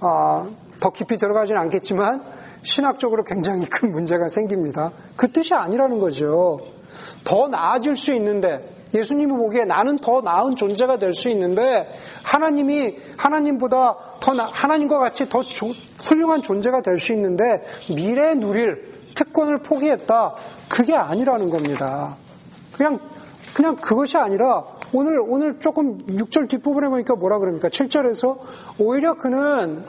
[0.01, 0.47] 어,
[0.79, 2.21] 더 깊이 들어가지는 않겠지만
[2.61, 4.91] 신학적으로 굉장히 큰 문제가 생깁니다.
[5.15, 6.59] 그 뜻이 아니라는 거죠.
[7.23, 11.89] 더 나아질 수 있는데 예수님이 보기에 나는 더 나은 존재가 될 수 있는데
[12.21, 15.71] 하나님이 하나님보다 더 나, 하나님과 같이 더 조,
[16.03, 20.35] 훌륭한 존재가 될 수 있는데 미래에 누릴 특권을 포기했다.
[20.69, 22.17] 그게 아니라는 겁니다.
[22.73, 22.99] 그냥
[23.55, 27.67] 그냥 그것이 아니라 오늘 오늘 조금 6절 뒷부분에 보니까 뭐라 그럽니까?
[27.67, 28.37] 7절에서
[28.77, 29.83] 오히려 그는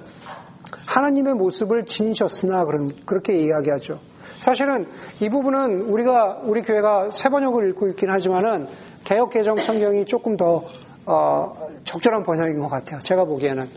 [0.87, 4.01] 하나님의 모습을 지니셨으나 그런 그렇게 이야기하죠.
[4.40, 4.87] 사실은
[5.21, 8.67] 이 부분은 우리가 우리 교회가 새 번역을 읽고 있긴 하지만은
[9.05, 10.64] 개혁 개정 성경이 조금 더
[11.07, 13.01] 어, 적절한 번역인 것 같아요.
[13.01, 13.69] 제가 보기에는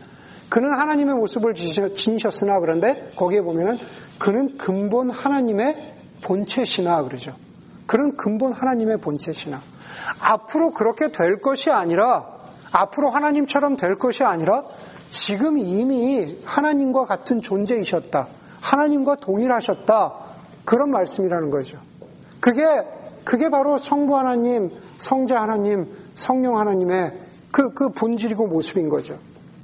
[0.48, 3.76] 그는 하나님의 모습을 지니셨으나 그런데 거기에 보면은
[4.18, 7.34] 그는 근본 하나님의 본체시나 그러죠.
[7.86, 9.60] 그는 근본 하나님의 본체시나
[10.20, 12.26] 앞으로 그렇게 될 것이 아니라
[12.72, 14.64] 앞으로 하나님처럼 될 것이 아니라
[15.10, 18.28] 지금 이미 하나님과 같은 존재이셨다.
[18.60, 20.14] 하나님과 동일하셨다.
[20.64, 21.78] 그런 말씀이라는 거죠.
[22.40, 22.62] 그게
[23.24, 27.12] 그게 바로 성부 하나님, 성자 하나님, 성령 하나님의
[27.50, 29.18] 그, 그 본질이고 모습인 거죠.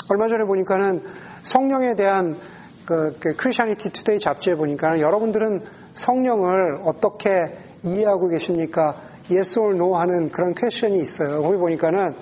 [0.09, 1.03] 얼마 전에 보니까는
[1.43, 2.37] 성령에 대한
[2.85, 5.63] 그, 그 Christianity Today 잡지에 보니까 여러분들은
[5.95, 8.97] 성령을 어떻게 이해하고 계십니까?
[9.31, 11.43] Yes or no 하는 그런 question이 있어요.
[11.43, 12.15] 거기 보니까는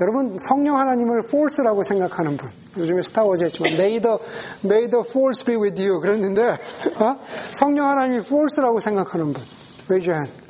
[0.00, 2.50] 여러분 성령 하나님을 force라고 생각하는 분.
[2.76, 4.18] 요즘에 스타워즈 했지만 may the,
[4.64, 6.56] may the force be with you 그랬는데
[6.96, 7.16] 어?
[7.52, 9.42] 성령 하나님이 false라고 생각하는 분.
[9.90, 10.40] raise your hand.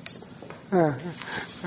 [0.73, 0.79] 예,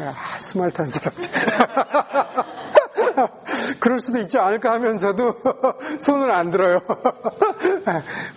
[0.02, 1.24] 예, 아, 스마트한 사람들.
[3.80, 5.34] 그럴 수도 있지 않을까 하면서도
[6.00, 6.80] 손을 안 들어요.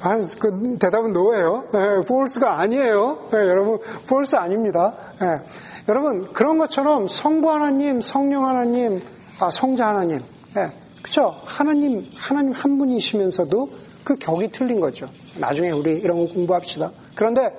[0.01, 1.65] 아, 그 대답은 노예요.
[1.75, 3.29] 예, 폴스가 아니에요.
[3.33, 4.95] 예, 여러분, 폴스 아닙니다.
[5.23, 5.43] 예,
[5.89, 9.03] 여러분, 그런 것처럼 성부 하나님, 성령 하나님,
[9.41, 10.21] 아, 성자 하나님.
[10.57, 11.35] 예, 그쵸?
[11.45, 13.71] 하나님, 하나님 한 분이시면서도
[14.05, 15.09] 그 격이 틀린 거죠.
[15.37, 16.93] 나중에 우리 이런 거 공부합시다.
[17.15, 17.53] 그런데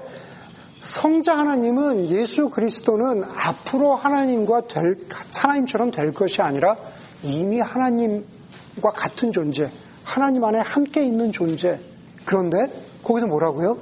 [0.82, 4.96] 성자 하나님은 예수 그리스도는 앞으로 하나님과 될,
[5.36, 6.78] 하나님처럼 될 것이 아니라
[7.24, 9.70] 이미 하나님과 같은 존재,
[10.08, 11.82] 하나님 안에 함께 있는 존재.
[12.24, 12.72] 그런데
[13.04, 13.78] 거기서 뭐라고요?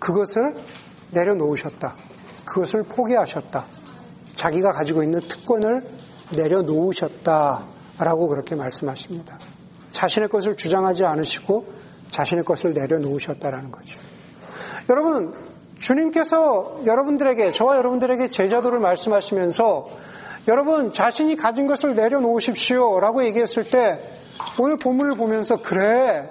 [0.00, 0.56] 그것을
[1.12, 1.94] 내려놓으셨다.
[2.44, 3.64] 그것을 포기하셨다.
[4.34, 5.84] 자기가 가지고 있는 특권을
[6.36, 7.64] 내려놓으셨다.
[8.00, 9.38] 라고 그렇게 말씀하십니다.
[9.92, 11.66] 자신의 것을 주장하지 않으시고
[12.10, 14.00] 자신의 것을 내려놓으셨다라는 거죠.
[14.88, 15.32] 여러분,
[15.78, 19.86] 주님께서 여러분들에게, 저와 여러분들에게 제자도를 말씀하시면서
[20.48, 24.19] 여러분 자신이 가진 것을 내려놓으십시오 라고 얘기했을 때
[24.58, 26.28] 오늘 본문을 보면서 그래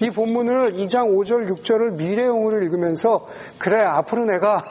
[0.00, 3.26] 이 본문을 2장 5절 6절을 미래용으로 읽으면서
[3.58, 4.64] 그래 앞으로 내가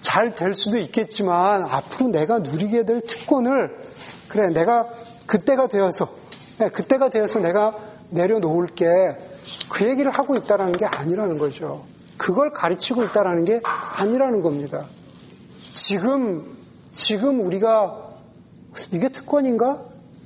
[0.00, 3.76] 잘 될 수도 있겠지만 앞으로 내가 누리게 될 특권을
[4.28, 4.88] 그래 내가
[5.26, 6.08] 그때가 되어서
[6.58, 7.76] 네, 그때가 되어서 내가
[8.10, 8.86] 내려놓을게
[9.68, 11.84] 그 얘기를 하고 있다라는 게 아니라는 거죠.
[12.16, 14.86] 그걸 가르치고 있다라는 게 아니라는 겁니다.
[15.72, 16.56] 지금
[16.92, 18.10] 지금 우리가
[18.92, 19.82] 이게 특권인가?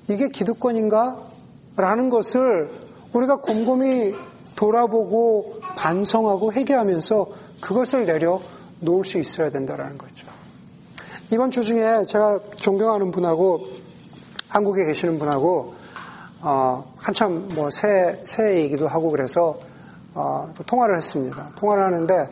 [0.08, 1.33] 이게 기득권인가?
[1.76, 2.70] 라는 것을
[3.12, 4.14] 우리가 곰곰이
[4.56, 7.26] 돌아보고 반성하고 회개하면서
[7.60, 8.40] 그것을 내려
[8.80, 10.28] 놓을 수 있어야 된다는 거죠.
[11.32, 13.66] 이번 주 중에 제가 존경하는 분하고
[14.48, 15.74] 한국에 계시는 분하고
[16.42, 19.58] 어, 한참 뭐 새, 새 얘기도 하고 그래서
[20.14, 21.50] 어, 또 통화를 했습니다.
[21.56, 22.28] 통화를 하는데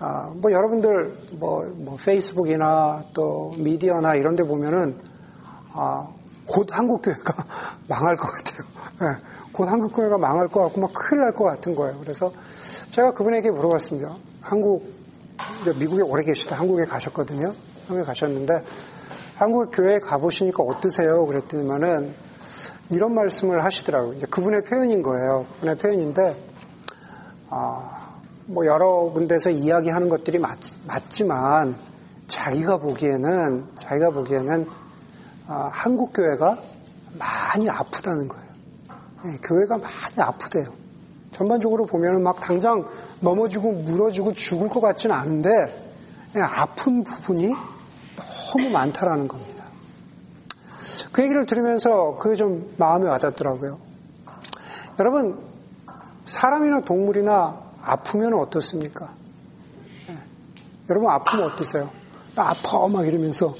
[0.00, 4.96] 어, 뭐 여러분들 뭐, 뭐, 페이스북이나 또 미디어나 이런 데 보면은
[5.72, 6.12] 어,
[6.50, 7.34] 곧 한국교회가
[7.88, 8.66] 망할 것 같아요.
[9.00, 11.98] 네, 곧 한국교회가 망할 것 같고 막 큰일 날 것 같은 거예요.
[12.00, 12.32] 그래서
[12.90, 14.16] 제가 그분에게 물어봤습니다.
[14.40, 14.92] 한국
[15.78, 17.54] 미국에 오래 계시다 한국에 가셨거든요.
[17.86, 18.64] 한국에 가셨는데
[19.36, 21.24] 한국 교회에 가보시니까 어떠세요?
[21.26, 22.12] 그랬더니만은
[22.90, 24.14] 이런 말씀을 하시더라고요.
[24.14, 25.46] 이제 그분의 표현인 거예요.
[25.54, 26.36] 그분의 표현인데
[27.48, 31.76] 아, 뭐 여러 군데서 이야기하는 것들이 맞, 맞지만
[32.26, 34.79] 자기가 보기에는 자기가 보기에는 아,
[35.50, 36.58] 한국 교회가
[37.18, 38.44] 많이 아프다는 거예요.
[39.24, 40.72] 네, 교회가 많이 아프대요.
[41.32, 42.86] 전반적으로 보면은 막 당장
[43.20, 45.50] 넘어지고 물어지고 죽을 것 같지는 않은데
[46.36, 47.52] 아픈 부분이
[48.16, 49.64] 너무 많다라는 겁니다.
[51.12, 53.78] 그 얘기를 들으면서 그게 좀 마음에 와닿더라고요.
[54.98, 55.38] 여러분,
[56.26, 59.12] 사람이나 동물이나 아프면 어떻습니까?
[60.06, 60.16] 네.
[60.88, 61.90] 여러분 아프면 어떠세요?
[62.34, 63.54] 나 아파 막 이러면서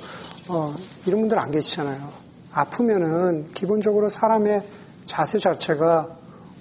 [0.48, 0.74] 어,
[1.06, 2.08] 이런 분들 안 계시잖아요.
[2.52, 4.66] 아프면은 기본적으로 사람의
[5.04, 6.16] 자세 자체가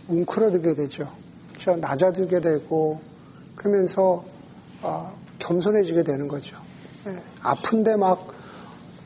[0.08, 1.10] 웅크러들게 되죠.
[1.50, 1.76] 그렇죠?
[1.76, 3.00] 낮아들게 되고
[3.56, 4.24] 그러면서
[4.82, 6.58] 어, 겸손해지게 되는 거죠.
[7.06, 7.22] 네.
[7.42, 8.28] 아픈데 막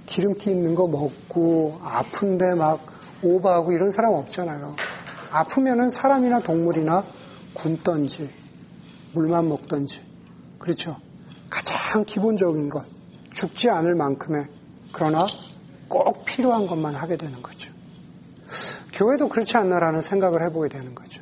[0.05, 2.85] 기름기 있는 거 먹고 아픈데 막
[3.23, 4.75] 오버하고 이런 사람 없잖아요.
[5.31, 7.03] 아프면은 사람이나 동물이나
[7.53, 8.31] 굶던지
[9.13, 10.01] 물만 먹던지
[10.59, 10.97] 그렇죠.
[11.49, 12.85] 가장 기본적인 것
[13.33, 14.47] 죽지 않을 만큼의
[14.93, 15.25] 그러나
[15.89, 17.73] 꼭 필요한 것만 하게 되는 거죠.
[18.93, 21.21] 교회도 그렇지 않나라는 생각을 해보게 되는 거죠.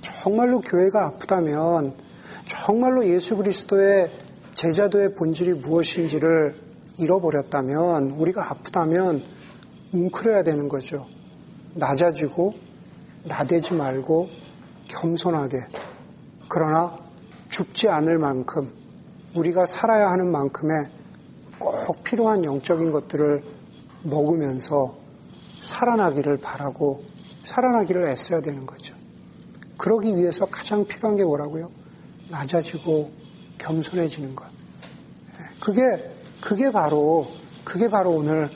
[0.00, 1.94] 정말로 교회가 아프다면
[2.46, 4.10] 정말로 예수 그리스도의
[4.54, 6.60] 제자도의 본질이 무엇인지를
[6.98, 9.22] 잃어버렸다면 우리가 아프다면
[9.92, 11.06] 웅크려야 되는 거죠.
[11.74, 12.54] 낮아지고
[13.24, 14.28] 나대지 말고
[14.88, 15.58] 겸손하게
[16.48, 16.96] 그러나
[17.48, 18.72] 죽지 않을 만큼
[19.34, 20.95] 우리가 살아야 하는 만큼의
[21.58, 23.42] 꼭 필요한 영적인 것들을
[24.02, 24.96] 먹으면서
[25.62, 27.04] 살아나기를 바라고
[27.44, 28.96] 살아나기를 애써야 되는 거죠.
[29.78, 31.70] 그러기 위해서 가장 필요한 게 뭐라고요?
[32.30, 33.10] 낮아지고
[33.58, 34.46] 겸손해지는 것.
[34.46, 37.26] 예, 그게 그게 바로
[37.64, 38.50] 그게 바로 오늘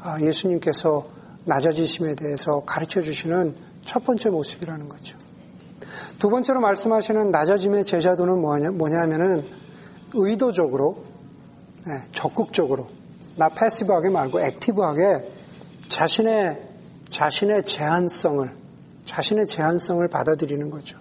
[0.00, 1.06] 아, 예수님께서
[1.44, 5.18] 낮아지심에 대해서 가르쳐 주시는 첫 번째 모습이라는 거죠.
[6.18, 9.44] 두 번째로 말씀하시는 낮아짐의 제자도는 뭐냐, 뭐냐면은
[10.14, 11.15] 의도적으로, 네,
[12.12, 12.88] 적극적으로,
[13.36, 15.32] 나 패시브하게 말고 액티브하게
[15.88, 16.60] 자신의,
[17.08, 18.50] 자신의 제한성을,
[19.04, 20.98] 자신의 제한성을 받아들이는 거죠.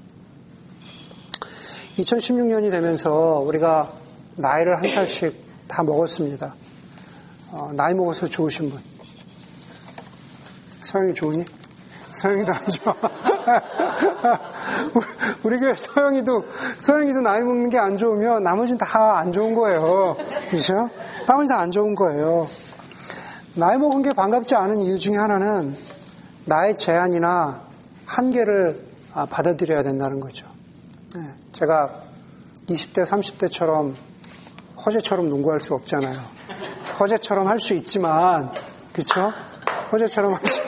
[1.97, 3.91] 2016년이 되면서 우리가
[4.35, 6.55] 나이를 한 살씩 다 먹었습니다.
[7.51, 8.81] 어, 나이 먹어서 좋으신 분.
[10.81, 11.45] 서영이 좋으니?
[12.11, 12.95] 서영이도 안 좋아.
[15.43, 16.45] 우리 교회 서영이도,
[16.79, 20.17] 서영이도 나이 먹는 게 안 좋으면 나머지는 다 안 좋은 거예요.
[20.49, 20.89] 그죠?
[21.27, 22.47] 나머지 다 안 좋은 거예요.
[23.55, 25.75] 나이 먹은 게 반갑지 않은 이유 중에 하나는
[26.45, 27.61] 나의 제한이나
[28.05, 30.47] 한계를 아, 받아들여야 된다는 거죠.
[31.15, 31.21] 네,
[31.53, 31.89] 제가
[32.67, 33.93] 20대, 30대처럼
[34.85, 36.19] 허재처럼 농구할 수 없잖아요.
[36.99, 38.51] 허재처럼 할 수 있지만,
[38.93, 39.31] 그쵸?
[39.91, 40.61] 허재처럼 할 수.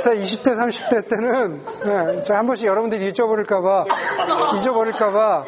[0.00, 3.84] 자, 20대, 30대 때는, 네, 한 번씩 여러분들이 잊어버릴까봐,
[4.56, 5.44] 잊어버릴까봐,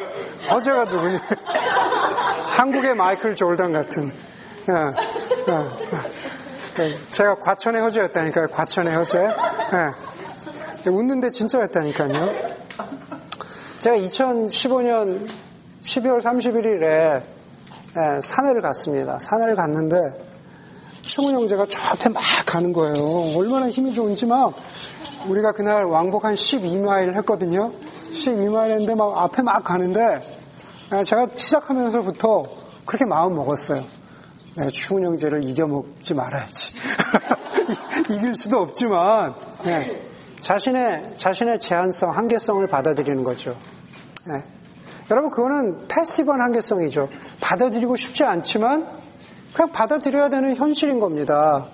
[0.51, 1.17] 허재가 누구니?
[2.55, 4.11] 한국의 마이클 졸단 같은.
[4.67, 4.73] 네,
[5.47, 5.69] 네,
[6.75, 6.97] 네.
[7.11, 9.27] 제가 과천의 허재였다니까요, 과천의 허재.
[10.85, 12.13] 웃는데 진짜였다니까요.
[13.79, 15.27] 제가 2015년
[15.81, 17.23] 12월 31일에
[18.21, 19.17] 산에를 갔습니다.
[19.19, 19.97] 산에를 갔는데,
[21.03, 22.93] 충훈 형제가 저 앞에 막 가는 거예요.
[23.37, 24.55] 얼마나 힘이 좋은지 막
[25.27, 27.71] 우리가 그날 왕복 한 12마일 했거든요.
[28.13, 30.25] 12마일 했는데 막 앞에 막 가는데
[31.05, 32.45] 제가 시작하면서부터
[32.85, 33.83] 그렇게 마음 먹었어요.
[34.55, 36.73] 내가 충훈 형제를 이겨먹지 말아야지.
[38.09, 40.01] 이길 수도 없지만 네.
[40.39, 43.57] 자신의 자신의 제한성, 한계성을 받아들이는 거죠.
[44.25, 44.41] 네.
[45.11, 47.09] 여러분 그거는 패시브한 한계성이죠.
[47.41, 49.02] 받아들이고 싶지 않지만
[49.53, 51.67] 그냥 받아들여야 되는 현실인 겁니다.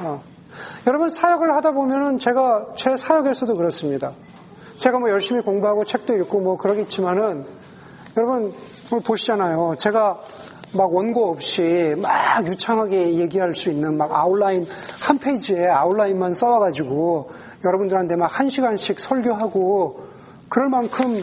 [0.00, 0.22] 어.
[0.86, 4.12] 여러분 사역을 하다 보면은 제가 제 사역에서도 그렇습니다.
[4.76, 7.46] 제가 뭐 열심히 공부하고 책도 읽고 뭐 그러겠지만은
[8.16, 8.52] 여러분
[8.90, 9.76] 오늘 보시잖아요.
[9.78, 10.20] 제가
[10.74, 14.66] 막 원고 없이 막 유창하게 얘기할 수 있는 막 아웃라인
[15.00, 17.30] 한 페이지에 아웃라인만 써와가지고
[17.64, 20.00] 여러분들한테 막 한 시간씩 설교하고
[20.48, 21.20] 그럴 만큼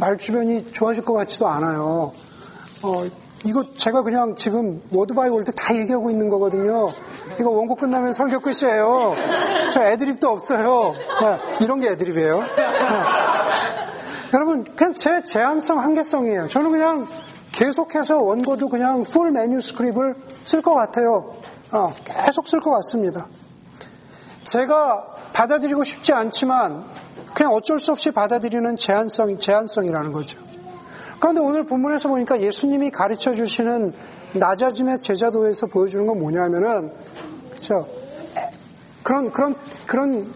[0.00, 2.12] 말 주변이 좋아질 것 같지도 않아요.
[2.82, 3.04] 어,
[3.44, 6.88] 이거 제가 그냥 지금 word by word 다 얘기하고 있는 거거든요.
[7.40, 9.14] 이거 원고 끝나면 설교 끝이에요.
[9.72, 10.94] 저 애드립도 없어요.
[11.20, 12.40] 네, 이런 게 애드립이에요.
[12.40, 12.62] 네.
[14.34, 16.48] 여러분, 그냥 제 제한성, 한계성이에요.
[16.48, 17.06] 저는 그냥
[17.52, 21.34] 계속해서 원고도 그냥 full manuscript을 쓸 것 같아요.
[21.70, 23.26] 어, 계속 쓸 것 같습니다.
[24.44, 26.84] 제가 받아들이고 싶지 않지만
[27.34, 30.38] 그냥 어쩔 수 없이 받아들이는 제한성, 제한성이라는 거죠.
[31.22, 33.94] 그런데 오늘 본문에서 보니까 예수님이 가르쳐 주시는
[34.32, 36.90] 낮아짐의 제자도에서 보여주는 건 뭐냐면은,
[37.52, 37.86] 그죠
[39.04, 39.54] 그런, 그런,
[39.86, 40.34] 그런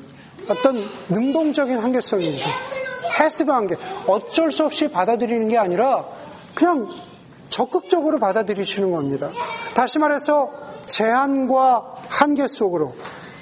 [0.49, 2.49] 어떤 능동적인 한계성이죠.
[3.17, 3.75] 패스브 한계.
[4.07, 6.05] 어쩔 수 없이 받아들이는 게 아니라
[6.55, 6.89] 그냥
[7.49, 9.33] 적극적으로 받아들이시는 겁니다.
[9.75, 10.53] 다시 말해서
[10.87, 12.95] 제한과 한계 속으로,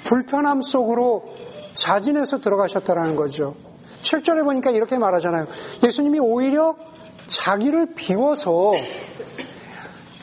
[0.03, 1.25] 불편함 속으로
[1.73, 3.53] 자진해서 들어가셨다라는 거죠.
[4.01, 5.45] 7절에 보니까 이렇게 말하잖아요.
[5.83, 6.75] 예수님이 오히려
[7.27, 8.73] 자기를 비워서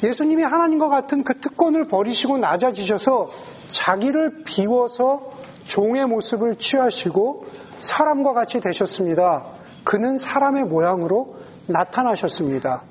[0.02, 3.28] 예수님이 하나님과 같은 그 특권을 버리시고 낮아지셔서
[3.68, 5.32] 자기를 비워서
[5.64, 7.46] 종의 모습을 취하시고
[7.78, 9.46] 사람과 같이 되셨습니다.
[9.84, 11.36] 그는 사람의 모양으로
[11.66, 12.84] 나타나셨습니다.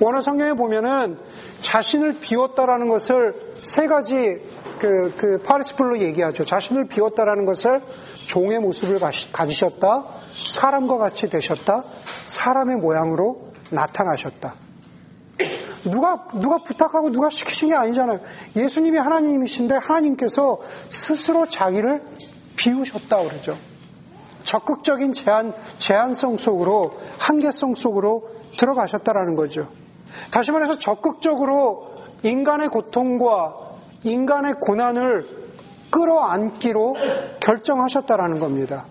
[0.00, 1.18] 원어 성경에 보면은
[1.58, 4.40] 자신을 비웠다라는 것을 세 가지
[4.78, 6.44] 그, 그 파리스플로 얘기하죠.
[6.44, 7.82] 자신을 비웠다라는 것을
[8.26, 8.98] 종의 모습을
[9.32, 10.06] 가지셨다,
[10.48, 11.84] 사람과 같이 되셨다,
[12.24, 14.54] 사람의 모양으로 나타나셨다.
[15.84, 18.20] 누가, 누가 부탁하고 누가 시키신 게 아니잖아요.
[18.56, 20.58] 예수님이 하나님이신데 하나님께서
[20.90, 22.02] 스스로 자기를
[22.56, 23.56] 비우셨다 그러죠.
[24.44, 28.28] 적극적인 제한, 제한성 속으로, 한계성 속으로
[28.58, 29.68] 들어가셨다라는 거죠.
[30.30, 31.90] 다시 말해서 적극적으로
[32.22, 33.56] 인간의 고통과
[34.02, 35.40] 인간의 고난을
[35.90, 36.96] 끌어안기로
[37.40, 38.86] 결정하셨다라는 겁니다.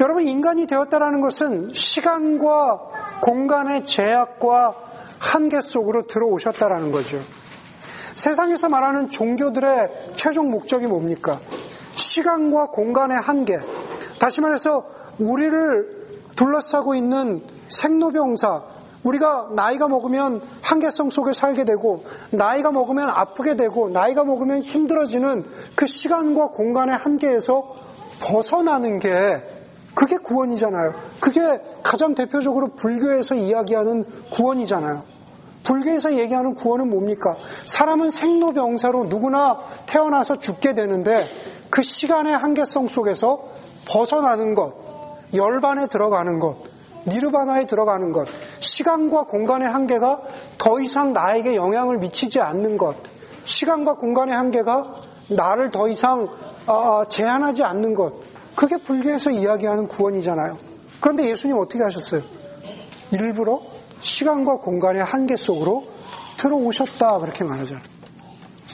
[0.00, 2.80] 여러분, 인간이 되었다라는 것은 시간과
[3.22, 4.74] 공간의 제약과
[5.18, 7.20] 한계 속으로 들어오셨다라는 거죠.
[8.14, 11.40] 세상에서 말하는 종교들의 최종 목적이 뭡니까?
[11.94, 13.56] 시간과 공간의 한계.
[14.18, 14.84] 다시 말해서
[15.18, 15.98] 우리를
[16.36, 18.62] 둘러싸고 있는 생로병사,
[19.04, 25.86] 우리가 나이가 먹으면 한계성 속에 살게 되고, 나이가 먹으면 아프게 되고, 나이가 먹으면 힘들어지는 그
[25.86, 27.74] 시간과 공간의 한계에서
[28.20, 29.57] 벗어나는 게
[29.98, 30.94] 그게 구원이잖아요.
[31.18, 31.40] 그게
[31.82, 35.02] 가장 대표적으로 불교에서 이야기하는 구원이잖아요.
[35.64, 37.36] 불교에서 얘기하는 구원은 뭡니까?
[37.66, 41.28] 사람은 생로병사로 누구나 태어나서 죽게 되는데
[41.68, 43.42] 그 시간의 한계성 속에서
[43.88, 44.76] 벗어나는 것,
[45.34, 46.58] 열반에 들어가는 것,
[47.08, 48.28] 니르바나에 들어가는 것,
[48.60, 50.20] 시간과 공간의 한계가
[50.58, 52.94] 더 이상 나에게 영향을 미치지 않는 것,
[53.44, 54.94] 시간과 공간의 한계가
[55.26, 56.28] 나를 더 이상
[56.68, 58.27] 어, 어, 제한하지 않는 것,
[58.58, 60.58] 그게 불교에서 이야기하는 구원이잖아요.
[60.98, 62.22] 그런데 예수님 어떻게 하셨어요?
[63.12, 63.62] 일부러
[64.00, 65.86] 시간과 공간의 한계 속으로
[66.38, 67.84] 들어오셨다 그렇게 말하잖아요.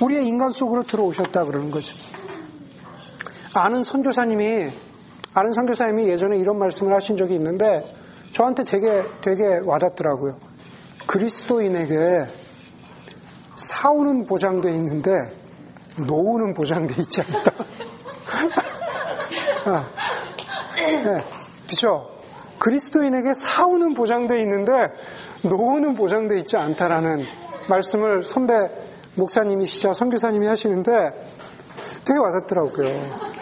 [0.02, 1.94] 우리의 인간 속으로 들어오셨다 그러는 거죠.
[3.52, 4.70] 아는 선교사님이
[5.34, 7.84] 아는 선교사님이 예전에 이런 말씀을 하신 적이 있는데
[8.32, 10.38] 저한테 되게 되게 와닿더라고요.
[11.06, 12.24] 그리스도인에게
[13.56, 15.10] 사오는 보장돼 있는데
[15.98, 17.52] 노우는 보장돼 있지 않다.
[19.64, 21.24] 네,
[21.66, 22.10] 그렇죠?
[22.58, 24.70] 그리스도인에게 사오는 보장돼 있는데
[25.42, 27.24] 노후는 보장돼 있지 않다라는
[27.68, 28.54] 말씀을 선배
[29.16, 30.92] 목사님이시자 선교사님이 하시는데
[32.04, 33.34] 되게 와닿더라고요.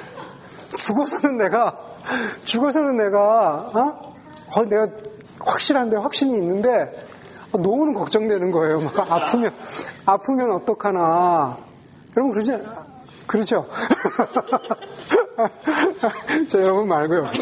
[0.77, 1.79] 죽어서는 내가
[2.45, 4.15] 죽어서는 내가 어?
[4.55, 4.89] 어 내가
[5.41, 6.71] 확실한데 확신이 있는데
[7.53, 8.81] 어, 노후는 걱정되는 거예요.
[8.81, 9.53] 막 아프면
[10.07, 11.59] 아프면 어떡하나.
[12.17, 12.59] 여러분 그러지
[13.27, 13.67] 그렇죠?
[16.49, 17.27] 저 여러분 말고요.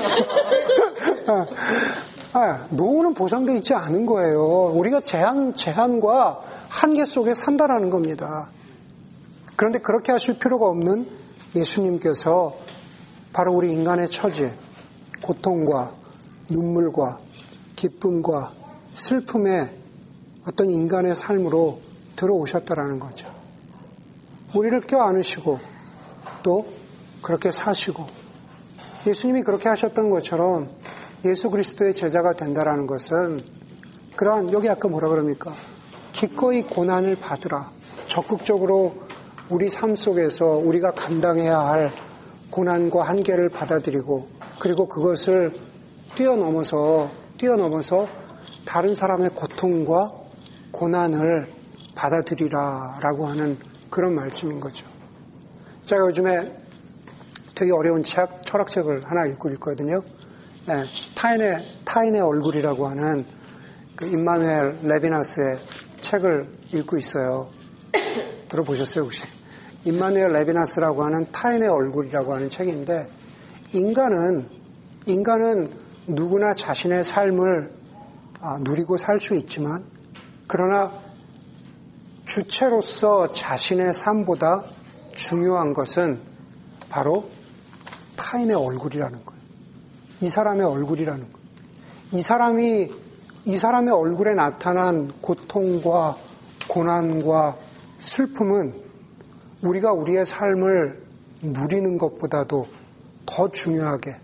[2.33, 4.73] 아, 노후는 보상되어 있지 않은 거예요.
[4.75, 8.51] 우리가 제한, 제한과 한계 속에 산다라는 겁니다.
[9.57, 11.09] 그런데 그렇게 하실 필요가 없는
[11.57, 12.55] 예수님께서
[13.33, 14.53] 바로 우리 인간의 처지,
[15.23, 15.93] 고통과
[16.49, 17.19] 눈물과
[17.77, 18.53] 기쁨과
[18.95, 19.71] 슬픔의
[20.47, 21.81] 어떤 인간의 삶으로
[22.17, 23.29] 들어오셨다라는 거죠.
[24.55, 25.59] 우리를 껴안으시고
[26.43, 26.67] 또
[27.23, 28.07] 그렇게 사시고
[29.07, 30.71] 예수님이 그렇게 하셨던 것처럼
[31.25, 33.43] 예수 그리스도의 제자가 된다라는 것은
[34.17, 35.53] 그러한 여기 아까 뭐라 그럽니까?
[36.13, 37.71] 기꺼이 고난을 받으라.
[38.07, 38.95] 적극적으로
[39.49, 41.93] 우리 삶 속에서 우리가 감당해야 할
[42.51, 45.55] 고난과 한계를 받아들이고 그리고 그것을
[46.15, 48.09] 뛰어넘어서 뛰어넘어서
[48.65, 50.13] 다른 사람의 고통과
[50.73, 51.49] 고난을
[51.95, 53.59] 받아들이라라고 하는
[53.91, 54.87] 그런 말씀인 거죠.
[55.85, 56.53] 제가 요즘에
[57.61, 60.01] 되게 어려운 책, 철학책을 하나 읽고 있거든요.
[60.65, 60.83] 네,
[61.15, 63.27] 타인의, 타인의 얼굴이라고 하는
[63.95, 65.59] 그 임마누엘 레비나스의
[66.01, 67.51] 책을 읽고 있어요.
[68.49, 69.25] 들어보셨어요, 혹시?
[69.85, 73.11] 임마누엘 레비나스라고 하는 타인의 얼굴이라고 하는 책인데,
[73.75, 74.49] 인간은,
[75.05, 75.71] 인간은
[76.07, 77.73] 누구나 자신의 삶을
[78.41, 79.85] 아, 누리고 살 수 있지만,
[80.47, 80.91] 그러나
[82.25, 84.65] 주체로서 자신의 삶보다
[85.13, 86.23] 중요한 것은
[86.89, 87.29] 바로
[88.21, 89.41] 타인의 얼굴이라는 거예요.
[90.21, 91.39] 이 사람의 얼굴이라는 거예요.
[92.13, 92.93] 이 사람이,
[93.47, 96.17] 이 사람의 얼굴에 나타난 고통과
[96.69, 97.57] 고난과
[97.99, 98.75] 슬픔은
[99.63, 101.03] 우리가 우리의 삶을
[101.43, 102.69] 누리는 것보다도
[103.27, 104.17] 더 중요하게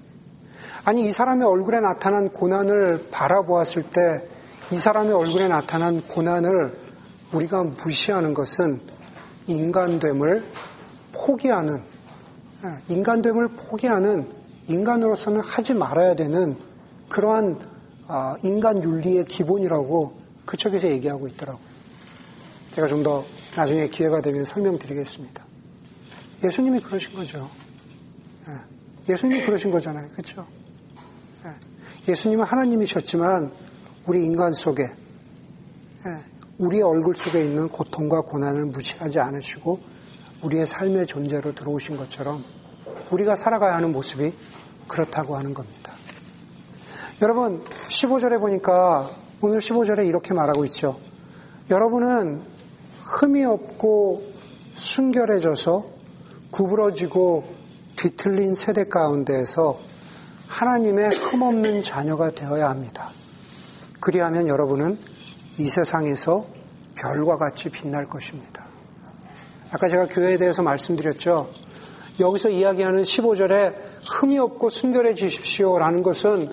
[0.85, 4.37] 아니 이 사람의 얼굴에 나타난 고난을 바라보았을 때
[4.73, 6.77] 이 사람의 얼굴에 나타난 고난을
[7.33, 8.81] 우리가 무시하는 것은
[9.47, 10.45] 인간됨을
[11.13, 11.96] 포기하는 예,
[12.89, 14.29] 인간됨을 포기하는
[14.69, 16.57] 인간으로서는 하지 말아야 되는
[17.09, 17.61] 그러한
[18.09, 21.67] 아, 인간 윤리의 기본이라고 그 책에서 얘기하고 있더라고요.
[22.73, 23.25] 제가 좀 더
[23.57, 25.45] 나중에 기회가 되면 설명드리겠습니다.
[26.45, 27.51] 예수님이 그러신 거죠.
[28.49, 30.09] 예, 예수님이 그러신 거잖아요.
[30.11, 30.47] 그렇죠?
[32.07, 33.51] 예수님은 하나님이셨지만
[34.07, 34.85] 우리 인간 속에
[36.59, 39.81] 우리의 얼굴 속에 있는 고통과 고난을 무시하지 않으시고
[40.43, 42.45] 우리의 삶의 존재로 들어오신 것처럼
[43.11, 44.33] 우리가 살아가야 하는 모습이
[44.89, 45.93] 그렇다고 하는 겁니다.
[47.23, 50.99] 여러분, 15절에 보니까 오늘 15절에 이렇게 말하고 있죠.
[51.71, 52.43] 여러분은
[53.05, 54.23] 흠이 없고
[54.75, 55.87] 순결해져서
[56.51, 57.45] 구부러지고
[57.97, 59.79] 뒤틀린 세대 가운데에서
[60.49, 63.11] 하나님의 흠없는 자녀가 되어야 합니다.
[64.01, 64.99] 그리하면 여러분은
[65.59, 66.47] 이 세상에서
[66.95, 68.67] 별과 같이 빛날 것입니다.
[69.71, 71.51] 아까 제가 교회에 대해서 말씀드렸죠.
[72.19, 73.75] 여기서 이야기하는 15절에
[74.11, 76.51] 흠이 없고 순결해지십시오 라는 것은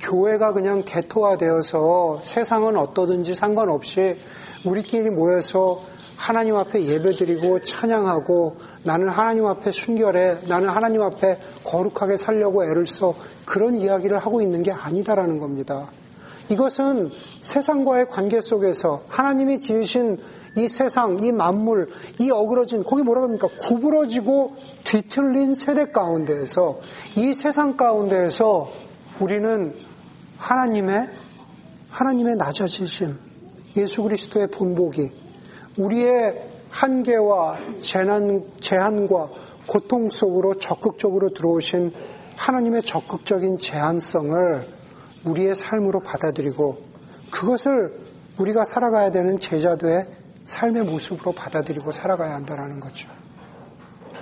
[0.00, 4.16] 교회가 그냥 개토화되어서 세상은 어떠든지 상관없이
[4.64, 5.80] 우리끼리 모여서
[6.16, 13.14] 하나님 앞에 예배드리고 찬양하고 나는 하나님 앞에 순결해 나는 하나님 앞에 거룩하게 살려고 애를 써
[13.44, 15.88] 그런 이야기를 하고 있는 게 아니다라는 겁니다.
[16.48, 17.10] 이것은
[17.42, 20.18] 세상과의 관계 속에서 하나님이 지으신
[20.56, 21.88] 이 세상, 이 만물,
[22.18, 23.48] 이 어그러진, 거기 뭐라 그럽니까?
[23.60, 26.80] 구부러지고 뒤틀린 세대 가운데에서
[27.16, 28.70] 이 세상 가운데에서
[29.20, 29.74] 우리는
[30.38, 31.10] 하나님의,
[31.90, 33.16] 하나님의 낮아지심,
[33.76, 35.10] 예수 그리스도의 본보기,
[35.78, 39.30] 우리의 한계와 재난, 제한과
[39.66, 41.92] 고통 속으로 적극적으로 들어오신
[42.36, 44.66] 하나님의 적극적인 제한성을
[45.24, 46.78] 우리의 삶으로 받아들이고
[47.30, 47.98] 그것을
[48.38, 50.06] 우리가 살아가야 되는 제자도의
[50.46, 53.10] 삶의 모습으로 받아들이고 살아가야 한다는 거죠.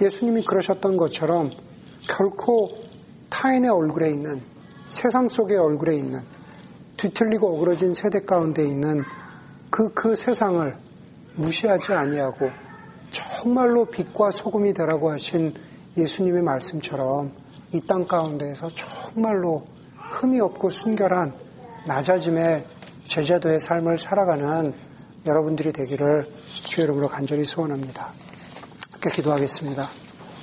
[0.03, 1.51] 예수님이 그러셨던 것처럼
[2.09, 2.68] 결코
[3.31, 4.43] 타인의 얼굴에 있는
[4.89, 6.20] 세상 속의 얼굴에 있는
[6.97, 9.05] 뒤틀리고 어그러진 세대 가운데 있는
[9.70, 10.77] 그, 그 세상을
[11.37, 12.51] 무시하지 아니하고
[13.11, 15.55] 정말로 빛과 소금이 되라고 하신
[15.97, 17.33] 예수님의 말씀처럼
[17.72, 19.66] 이 땅 가운데에서 정말로
[19.97, 21.35] 흠이 없고 순결한
[21.87, 22.64] 낮아짐의
[23.05, 24.72] 제자도의 삶을 살아가는
[25.27, 26.31] 여러분들이 되기를
[26.64, 28.12] 주의 이름으로 간절히 소원합니다.
[28.93, 30.03] 함께 기도하겠습니다.